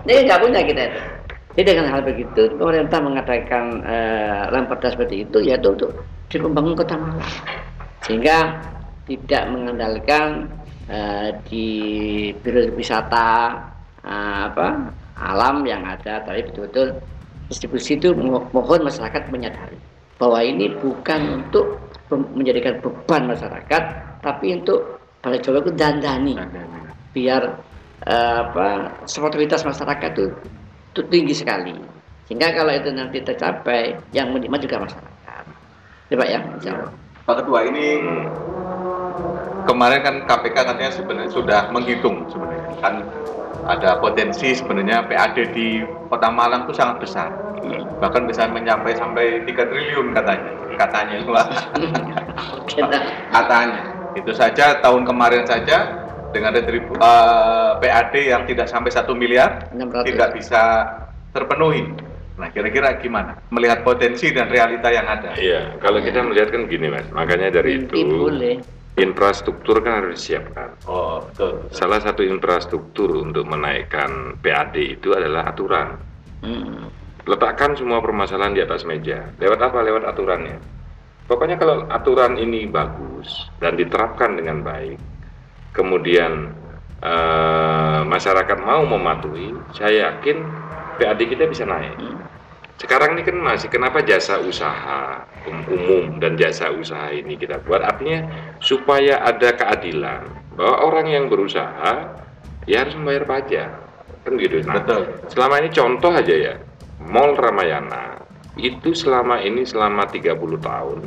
Ini 0.05 0.27
nggak 0.27 0.39
punya 0.41 0.61
kita 0.65 0.81
itu. 0.89 0.99
Jadi 1.55 1.65
dengan 1.71 1.87
hal 1.87 2.01
begitu, 2.03 2.51
pemerintah 2.59 2.99
mengadakan 2.99 3.79
uh, 3.87 4.51
lamperda 4.51 4.91
seperti 4.91 5.23
itu, 5.23 5.39
yaitu 5.39 5.71
untuk 5.71 5.95
di 6.27 6.35
kota 6.75 6.99
Malang, 6.99 7.23
sehingga 8.03 8.59
tidak 9.07 9.43
mengandalkan 9.47 10.51
uh, 10.91 11.31
di 11.47 11.67
biro 12.43 12.67
wisata 12.75 13.55
uh, 14.03 14.51
apa 14.51 14.91
alam 15.15 15.63
yang 15.63 15.87
ada, 15.87 16.19
tapi 16.27 16.43
betul-betul 16.43 16.99
distribusi 17.47 17.95
itu 17.95 18.11
mohon 18.51 18.81
masyarakat 18.83 19.31
menyadari 19.31 19.79
bahwa 20.19 20.43
ini 20.43 20.75
bukan 20.83 21.39
untuk 21.39 21.79
menjadikan 22.11 22.77
beban 22.81 23.25
masyarakat, 23.25 23.83
tapi 24.21 24.45
untuk 24.53 25.01
pada 25.21 25.41
Jawa 25.41 25.65
itu 25.65 25.73
dandani, 25.73 26.37
biar 27.11 27.57
uh, 28.05 28.37
apa 28.45 28.93
sportivitas 29.09 29.65
masyarakat 29.65 30.09
itu 30.13 30.29
itu 30.93 31.01
tinggi 31.09 31.35
sekali. 31.35 31.73
Sehingga 32.25 32.53
kalau 32.57 32.73
itu 32.73 32.89
nanti 32.89 33.21
tercapai, 33.21 33.93
yang 34.09 34.33
menikmati 34.33 34.65
juga 34.65 34.81
masyarakat. 34.81 35.43
Ya 36.09 36.15
Pak 36.17 36.27
ya, 36.29 36.39
insya 36.57 36.71
Allah. 36.73 36.91
Pak 37.25 37.35
Ketua, 37.41 37.59
ini 37.69 37.85
kemarin 39.65 39.99
kan 40.05 40.15
KPK 40.29 40.57
katanya 40.57 40.91
sebenarnya 40.93 41.31
sudah 41.33 41.61
menghitung 41.73 42.25
sebenarnya 42.29 42.73
kan 42.81 43.01
ada 43.65 43.97
potensi 43.97 44.53
sebenarnya 44.53 45.09
PAD 45.09 45.57
di 45.57 45.81
Kota 46.09 46.29
Malang 46.29 46.69
itu 46.69 46.73
sangat 46.77 47.01
besar. 47.01 47.29
Bahkan 47.97 48.29
bisa 48.29 48.45
mencapai 48.45 48.93
sampai 48.93 49.41
3 49.41 49.49
triliun 49.49 50.13
katanya. 50.13 50.53
Katanya. 50.75 51.15
katanya. 53.31 53.81
Itu 54.15 54.31
saja 54.31 54.79
tahun 54.79 55.03
kemarin 55.03 55.43
saja 55.43 56.07
dengan 56.31 56.51
retribu, 56.55 56.99
uh, 56.99 57.79
PAD 57.79 58.15
yang 58.31 58.43
tidak 58.47 58.67
sampai 58.67 58.91
satu 58.91 59.15
miliar 59.15 59.71
600. 59.71 60.07
tidak 60.07 60.29
bisa 60.35 60.61
terpenuhi. 61.31 61.83
Nah, 62.35 62.51
kira-kira 62.51 62.99
gimana 62.99 63.39
melihat 63.47 63.87
potensi 63.87 64.27
dan 64.35 64.51
realita 64.51 64.91
yang 64.91 65.07
ada? 65.07 65.31
Iya, 65.39 65.79
kalau 65.79 66.03
kita 66.03 66.19
melihat 66.19 66.51
kan 66.51 66.67
gini 66.67 66.91
mas, 66.91 67.07
makanya 67.15 67.47
dari 67.47 67.79
Mimpi 67.79 68.03
itu 68.03 68.15
boleh. 68.27 68.55
infrastruktur 68.99 69.79
kan 69.79 70.03
harus 70.03 70.19
disiapkan. 70.19 70.75
Oh, 70.83 71.23
betul. 71.31 71.63
Salah 71.71 72.03
satu 72.03 72.27
infrastruktur 72.27 73.23
untuk 73.23 73.47
menaikkan 73.47 74.35
PAD 74.43 74.75
itu 74.99 75.15
adalah 75.15 75.47
aturan. 75.47 75.95
Hmm. 76.43 76.91
Letakkan 77.25 77.73
semua 77.73 78.05
permasalahan 78.05 78.53
di 78.53 78.61
atas 78.61 78.85
meja. 78.85 79.33
Lewat 79.41 79.57
apa? 79.57 79.81
Lewat 79.81 80.05
aturannya. 80.05 80.61
Pokoknya 81.25 81.57
kalau 81.57 81.89
aturan 81.89 82.37
ini 82.37 82.69
bagus 82.69 83.49
dan 83.57 83.73
diterapkan 83.73 84.37
dengan 84.37 84.61
baik, 84.61 85.01
kemudian 85.73 86.53
eh, 87.01 88.01
masyarakat 88.05 88.61
mau 88.61 88.85
mematuhi, 88.85 89.57
saya 89.73 90.13
yakin 90.13 90.37
PAD 91.01 91.19
kita 91.25 91.49
bisa 91.49 91.65
naik. 91.65 91.97
Sekarang 92.77 93.17
ini 93.17 93.25
kan 93.25 93.41
masih 93.41 93.73
kenapa 93.73 94.05
jasa 94.05 94.37
usaha 94.37 95.25
um- 95.49 95.65
umum 95.65 96.21
dan 96.21 96.37
jasa 96.37 96.69
usaha 96.69 97.09
ini 97.09 97.39
kita 97.41 97.57
buat 97.65 97.81
artinya 97.81 98.29
supaya 98.61 99.25
ada 99.25 99.49
keadilan 99.57 100.29
bahwa 100.53 100.75
orang 100.85 101.07
yang 101.09 101.25
berusaha 101.25 102.21
ya 102.69 102.85
harus 102.85 102.93
membayar 102.93 103.25
pajak 103.25 103.69
kan 104.21 104.33
gitu. 104.37 104.61
Nah, 104.67 104.77
Betul. 104.77 105.01
selama 105.33 105.55
ini 105.63 105.69
contoh 105.73 106.11
aja 106.13 106.35
ya 106.35 106.53
Mall 107.07 107.37
Ramayana 107.37 108.19
itu 108.55 108.95
selama 108.95 109.39
ini 109.43 109.67
selama 109.67 110.07
30 110.07 110.35
tahun 110.61 110.99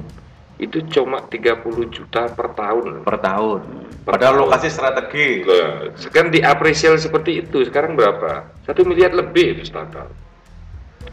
itu 0.59 0.83
cuma 0.91 1.23
30 1.23 1.63
juta 1.95 2.27
per 2.35 2.51
tahun 2.59 3.07
Per 3.07 3.17
tahun. 3.23 3.61
Per 4.03 4.11
Padahal 4.11 4.35
tahun. 4.35 4.45
lokasi 4.51 4.69
strategi. 4.75 5.47
Nah, 5.47 5.95
Sekarang 5.95 6.35
diapresial 6.35 6.99
seperti 6.99 7.47
itu. 7.47 7.63
Sekarang 7.63 7.95
berapa? 7.95 8.43
Satu 8.67 8.83
miliar 8.83 9.15
lebih 9.15 9.55
itu 9.55 9.71
setahun. 9.71 10.11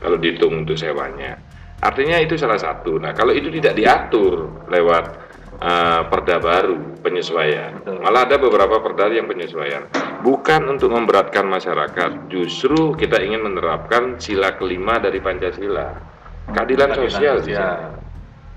Kalau 0.01 0.17
dihitung 0.17 0.65
untuk 0.65 0.73
sewanya. 0.73 1.37
Artinya 1.77 2.17
itu 2.17 2.33
salah 2.39 2.57
satu. 2.57 2.97
Nah 2.97 3.13
kalau 3.13 3.37
itu 3.37 3.53
tidak 3.53 3.77
diatur 3.77 4.49
lewat 4.65 5.13
uh, 5.59 6.01
perda 6.07 6.37
baru 6.39 6.99
penyesuaian, 7.03 7.79
Betul. 7.81 8.01
malah 8.01 8.25
ada 8.27 8.37
beberapa 8.39 8.79
perda 8.81 9.11
yang 9.11 9.29
penyesuaian. 9.29 9.87
Bukan 10.25 10.65
untuk 10.71 10.89
memberatkan 10.89 11.45
masyarakat, 11.45 12.31
justru 12.33 12.97
kita 12.97 13.21
ingin 13.21 13.45
menerapkan 13.45 14.17
sila 14.17 14.57
kelima 14.57 14.97
dari 14.97 15.21
Pancasila, 15.21 15.93
keadilan 16.49 16.89
Keadilan 16.95 17.09
sosial. 17.09 17.35
sosial. 17.45 17.79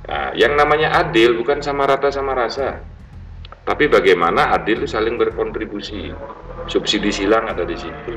Nah, 0.08 0.32
yang 0.32 0.56
namanya 0.56 1.04
adil 1.04 1.36
bukan 1.36 1.60
sama 1.60 1.84
rata 1.84 2.08
sama 2.08 2.32
rasa. 2.32 2.80
Tapi 3.68 3.84
bagaimana 3.92 4.56
adil 4.56 4.88
saling 4.88 5.20
berkontribusi. 5.20 6.08
Subsidi 6.64 7.12
silang 7.12 7.52
ada 7.52 7.68
di 7.68 7.76
situ. 7.76 8.16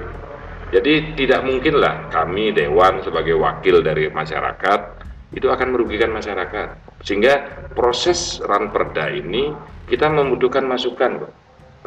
Jadi 0.72 1.20
tidak 1.20 1.44
mungkinlah 1.44 2.08
kami 2.08 2.56
dewan 2.56 3.04
sebagai 3.04 3.36
wakil 3.36 3.84
dari 3.84 4.08
masyarakat 4.08 5.01
itu 5.32 5.48
akan 5.48 5.76
merugikan 5.76 6.12
masyarakat. 6.12 6.76
Sehingga 7.08 7.66
proses 7.72 8.44
ranperda 8.44 9.08
ini 9.12 9.56
kita 9.88 10.12
membutuhkan 10.12 10.68
masukan 10.68 11.28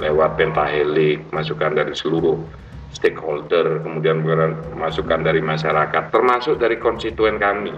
lewat 0.01 0.41
pentahelik, 0.41 1.29
masukan 1.31 1.77
dari 1.77 1.95
seluruh 1.95 2.41
stakeholder, 2.91 3.85
kemudian 3.85 4.23
masukan 4.75 5.21
dari 5.23 5.43
masyarakat, 5.45 6.11
termasuk 6.11 6.57
dari 6.59 6.81
konstituen 6.81 7.39
kami. 7.39 7.75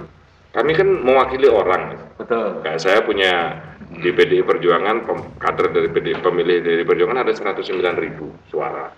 Kami 0.56 0.72
kan 0.72 0.88
mewakili 0.88 1.52
orang. 1.52 2.00
Betul. 2.16 2.64
Kayak 2.64 2.80
saya 2.80 2.98
punya 3.04 3.60
di 4.00 4.08
PDI 4.08 4.40
Perjuangan 4.40 5.04
kader 5.36 5.68
dari 5.68 5.88
PDI 5.92 6.24
pemilih 6.24 6.64
dari 6.64 6.84
Perjuangan 6.84 7.20
ada 7.20 7.32
109 7.32 7.76
ribu 8.00 8.32
suara. 8.48 8.88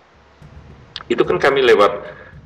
Itu 1.10 1.26
kan 1.26 1.42
kami 1.42 1.66
lewat 1.66 1.92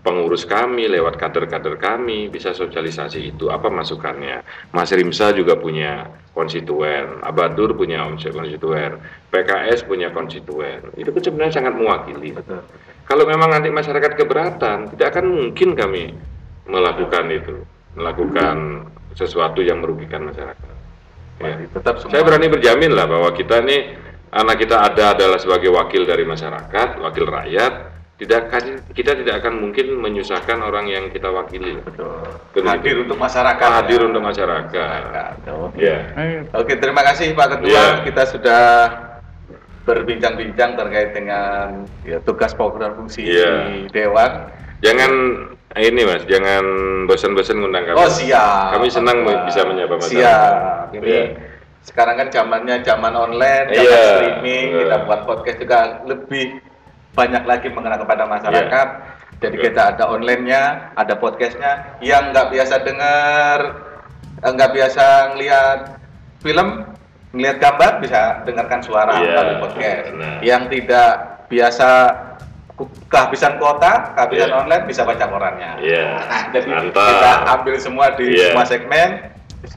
pengurus 0.02 0.42
kami, 0.44 0.90
lewat 0.90 1.14
kader-kader 1.16 1.78
kami 1.78 2.26
bisa 2.26 2.50
sosialisasi 2.50 3.32
itu 3.34 3.48
apa 3.48 3.70
masukannya. 3.70 4.42
Mas 4.74 4.90
Rimsa 4.90 5.30
juga 5.30 5.54
punya 5.54 6.10
konstituen, 6.34 7.22
Abadur 7.22 7.78
punya 7.78 8.02
konstituen, 8.06 8.98
PKS 9.30 9.86
punya 9.86 10.10
konstituen. 10.10 10.90
Itu 10.98 11.14
kan 11.14 11.22
sebenarnya 11.22 11.54
sangat 11.62 11.74
mewakili. 11.78 12.34
Betul. 12.34 12.66
Kalau 13.06 13.24
memang 13.26 13.54
nanti 13.54 13.70
masyarakat 13.70 14.18
keberatan, 14.18 14.94
tidak 14.94 15.06
akan 15.14 15.26
mungkin 15.30 15.74
kami 15.78 16.14
melakukan 16.66 17.24
itu, 17.30 17.56
melakukan 17.94 18.86
sesuatu 19.14 19.62
yang 19.62 19.84
merugikan 19.84 20.26
masyarakat. 20.26 20.72
Ya. 21.42 21.54
Tetap 21.78 22.00
semua. 22.02 22.12
Saya 22.14 22.22
berani 22.26 22.46
berjamin 22.50 22.92
lah 22.94 23.06
bahwa 23.10 23.30
kita 23.34 23.60
ini 23.66 23.98
anak 24.32 24.62
kita 24.62 24.76
ada 24.80 25.12
adalah 25.12 25.38
sebagai 25.38 25.68
wakil 25.74 26.08
dari 26.08 26.24
masyarakat, 26.24 26.98
wakil 27.02 27.24
rakyat. 27.28 27.91
Tidak 28.22 28.40
kita 28.94 29.18
tidak 29.18 29.34
akan 29.42 29.66
mungkin 29.66 29.98
menyusahkan 29.98 30.62
orang 30.62 30.86
yang 30.86 31.10
kita 31.10 31.26
wakili. 31.26 31.74
Betul. 31.82 32.22
Betul. 32.54 32.70
Hadir 32.70 33.02
untuk 33.02 33.18
masyarakat. 33.18 33.68
Hadir 33.82 33.98
ya. 33.98 34.06
untuk 34.06 34.22
masyarakat. 34.22 35.32
Oke. 35.50 35.82
Ya. 35.82 35.98
Oke, 36.54 36.78
terima 36.78 37.02
kasih 37.02 37.34
Pak 37.34 37.58
Ketua. 37.58 37.66
Iya. 37.66 37.86
Kita 38.06 38.22
sudah 38.30 38.62
berbincang-bincang 39.82 40.78
terkait 40.78 41.10
dengan 41.10 41.82
ya, 42.06 42.22
tugas 42.22 42.54
pokok 42.54 42.78
dan 42.78 42.94
fungsi 42.94 43.26
Iya. 43.26 43.82
Dewan. 43.90 44.30
Jangan 44.82 45.10
ini 45.78 46.02
mas, 46.06 46.22
jangan 46.30 46.62
bosan-bosan 47.10 47.58
ngundang 47.58 47.90
kami. 47.90 47.96
Oh 47.98 48.10
siap. 48.10 48.78
Kami 48.78 48.86
senang 48.86 49.26
Pak. 49.26 49.50
bisa 49.50 49.60
menyapa 49.66 49.94
masyarakat. 49.98 50.14
Siap. 50.14 50.54
Ini 50.94 51.06
Iya. 51.06 51.22
sekarang 51.82 52.14
kan 52.18 52.28
zamannya 52.30 52.76
zaman 52.86 53.14
online, 53.18 53.66
zaman 53.74 53.82
Iya. 53.82 54.02
streaming, 54.14 54.66
Iya. 54.70 54.78
kita 54.86 54.96
buat 55.10 55.20
podcast 55.26 55.58
juga 55.58 55.78
lebih 56.06 56.46
banyak 57.12 57.44
lagi 57.44 57.68
mengenal 57.68 58.00
kepada 58.00 58.24
masyarakat. 58.24 58.88
Jadi 59.42 59.56
Betul. 59.58 59.66
kita 59.68 59.82
ada 59.92 60.04
online-nya, 60.06 60.62
ada 60.94 61.14
podcastnya. 61.18 61.98
Yang 61.98 62.22
nggak 62.30 62.48
biasa 62.48 62.74
dengar, 62.86 63.58
eh, 64.38 64.50
nggak 64.50 64.70
biasa 64.70 65.04
ngelihat 65.34 65.78
film, 66.40 66.68
ngelihat 67.32 67.56
gambar 67.58 67.90
bisa 67.98 68.20
dengarkan 68.44 68.80
suara 68.80 69.18
Iya. 69.18 69.28
melalui 69.34 69.56
podcast. 69.60 70.06
Nah. 70.14 70.38
Yang 70.40 70.62
tidak 70.70 71.10
biasa 71.48 71.88
kehabisan 73.08 73.60
kuota, 73.60 74.14
kehabisan 74.16 74.48
Iya. 74.48 74.58
online 74.58 74.84
bisa 74.86 75.02
baca 75.04 75.24
korannya. 75.26 75.70
Iya. 75.78 76.04
Nah, 76.22 76.42
jadi 76.54 76.68
Mantap. 76.70 77.06
kita 77.08 77.30
ambil 77.52 77.74
semua 77.76 78.06
di 78.14 78.26
Iya. 78.32 78.46
semua 78.50 78.64
segmen. 78.64 79.08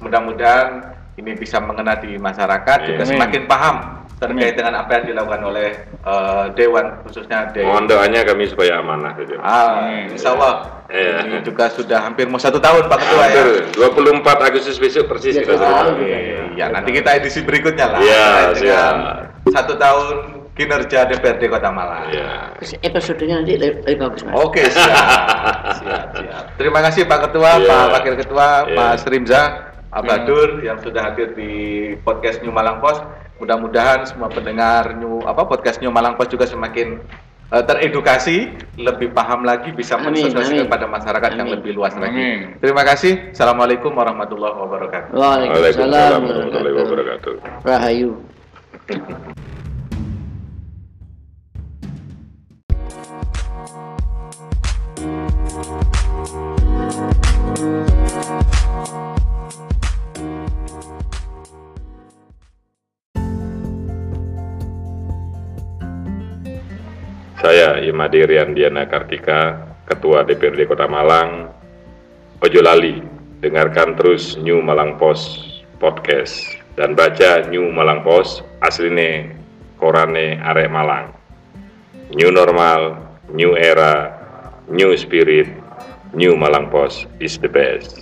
Mudah-mudahan 0.02 0.70
ini 1.16 1.32
bisa 1.34 1.58
mengena 1.58 1.96
di 1.96 2.18
masyarakat 2.18 2.78
juga 2.86 3.04
Amin. 3.04 3.12
semakin 3.18 3.44
paham 3.46 3.76
terkait 4.16 4.56
dengan 4.56 4.80
apa 4.80 4.92
yang 4.96 5.06
dilakukan 5.12 5.42
oleh 5.44 5.68
eh, 5.86 6.46
Dewan 6.56 6.86
khususnya 7.04 7.52
Dewan. 7.52 7.68
Mohon 7.68 7.86
doanya 7.88 8.22
kami 8.24 8.44
supaya 8.48 8.80
amanah 8.80 9.12
saja. 9.14 9.36
Ah, 9.44 10.08
insya 10.08 10.32
Allah. 10.34 10.54
Iya. 10.86 11.18
Ini 11.26 11.38
juga 11.42 11.66
sudah 11.68 12.00
hampir 12.00 12.30
mau 12.30 12.38
satu 12.38 12.62
tahun 12.62 12.86
Pak 12.86 13.00
Ketua 13.02 13.26
ya. 13.26 13.42
Hampir 13.44 13.48
24 13.76 14.48
Agustus 14.48 14.78
besok 14.78 15.10
persis 15.10 15.34
Ya, 15.34 15.42
kita 15.44 15.58
sudah. 15.58 15.92
terima. 15.92 16.54
Iya, 16.56 16.66
nanti 16.72 16.90
kita 16.94 17.10
edisi 17.18 17.42
berikutnya 17.42 17.86
lah. 17.90 18.00
Iya, 18.00 18.26
siap. 18.56 18.96
Satu 19.52 19.74
tahun 19.76 20.16
kinerja 20.56 21.04
DPRD 21.06 21.52
Kota 21.52 21.68
Malang. 21.68 22.08
Iya. 22.08 22.56
Episodenya 22.80 23.44
nanti 23.44 23.60
lebih, 23.60 23.84
bagus 24.00 24.24
mas. 24.24 24.34
Oke, 24.40 24.64
siap. 24.72 24.96
siap, 25.84 26.06
siap. 26.16 26.44
Terima 26.56 26.80
kasih 26.80 27.04
Pak 27.04 27.20
Ketua, 27.28 27.60
Iya. 27.60 27.68
Pak 27.68 27.84
Wakil 27.92 28.16
Ketua, 28.24 28.48
Iya. 28.64 28.76
Mas 28.78 29.04
Rimza, 29.04 29.42
Abadur 29.96 30.60
yang 30.60 30.76
sudah 30.84 31.08
hadir 31.08 31.32
di 31.40 31.52
podcast 32.04 32.44
New 32.44 32.52
Malang 32.52 32.84
Post. 32.84 33.00
Mudah-mudahan 33.40 34.04
semua 34.04 34.28
pendengar 34.28 34.92
New 35.00 35.24
apa 35.24 35.48
podcast 35.48 35.80
New 35.80 35.88
Malang 35.88 36.20
Post 36.20 36.36
juga 36.36 36.44
semakin 36.44 37.00
eh, 37.56 37.64
teredukasi, 37.64 38.52
lebih 38.76 39.16
paham 39.16 39.48
lagi, 39.48 39.72
bisa 39.72 39.96
mensosialisasikan 39.96 40.68
kepada 40.68 40.92
masyarakat 40.92 41.32
yang 41.40 41.48
Amin. 41.48 41.56
lebih 41.56 41.80
luas 41.80 41.96
lagi. 41.96 42.12
Amin. 42.12 42.60
Terima 42.60 42.84
kasih. 42.84 43.32
Assalamualaikum 43.32 43.96
warahmatullahi 43.96 44.56
wabarakatuh. 44.60 45.16
Waalaikumsalam 45.16 46.20
warahmatullahi 46.28 46.76
wabarakatuh. 46.76 47.34
Rahayu. 47.64 48.20
Saya 57.56 57.88
Imadi 67.86 68.26
Riandiana 68.26 68.90
Kartika, 68.90 69.62
Ketua 69.86 70.26
DPRD 70.26 70.66
Kota 70.66 70.90
Malang. 70.90 71.54
Ojo 72.42 72.60
lali, 72.66 72.98
dengarkan 73.46 73.94
terus 73.94 74.34
New 74.42 74.58
Malang 74.66 74.98
Post 74.98 75.62
podcast 75.78 76.58
dan 76.74 76.98
baca 76.98 77.46
New 77.48 77.70
Malang 77.70 78.02
Post 78.02 78.42
asline 78.66 79.38
korane 79.78 80.42
arek 80.42 80.68
Malang. 80.74 81.14
New 82.18 82.34
normal, 82.34 82.98
new 83.30 83.54
era, 83.54 84.14
new 84.66 84.92
spirit, 84.98 85.50
New 86.16 86.34
Malang 86.40 86.72
Post 86.72 87.12
is 87.20 87.36
the 87.38 87.52
best. 87.52 88.02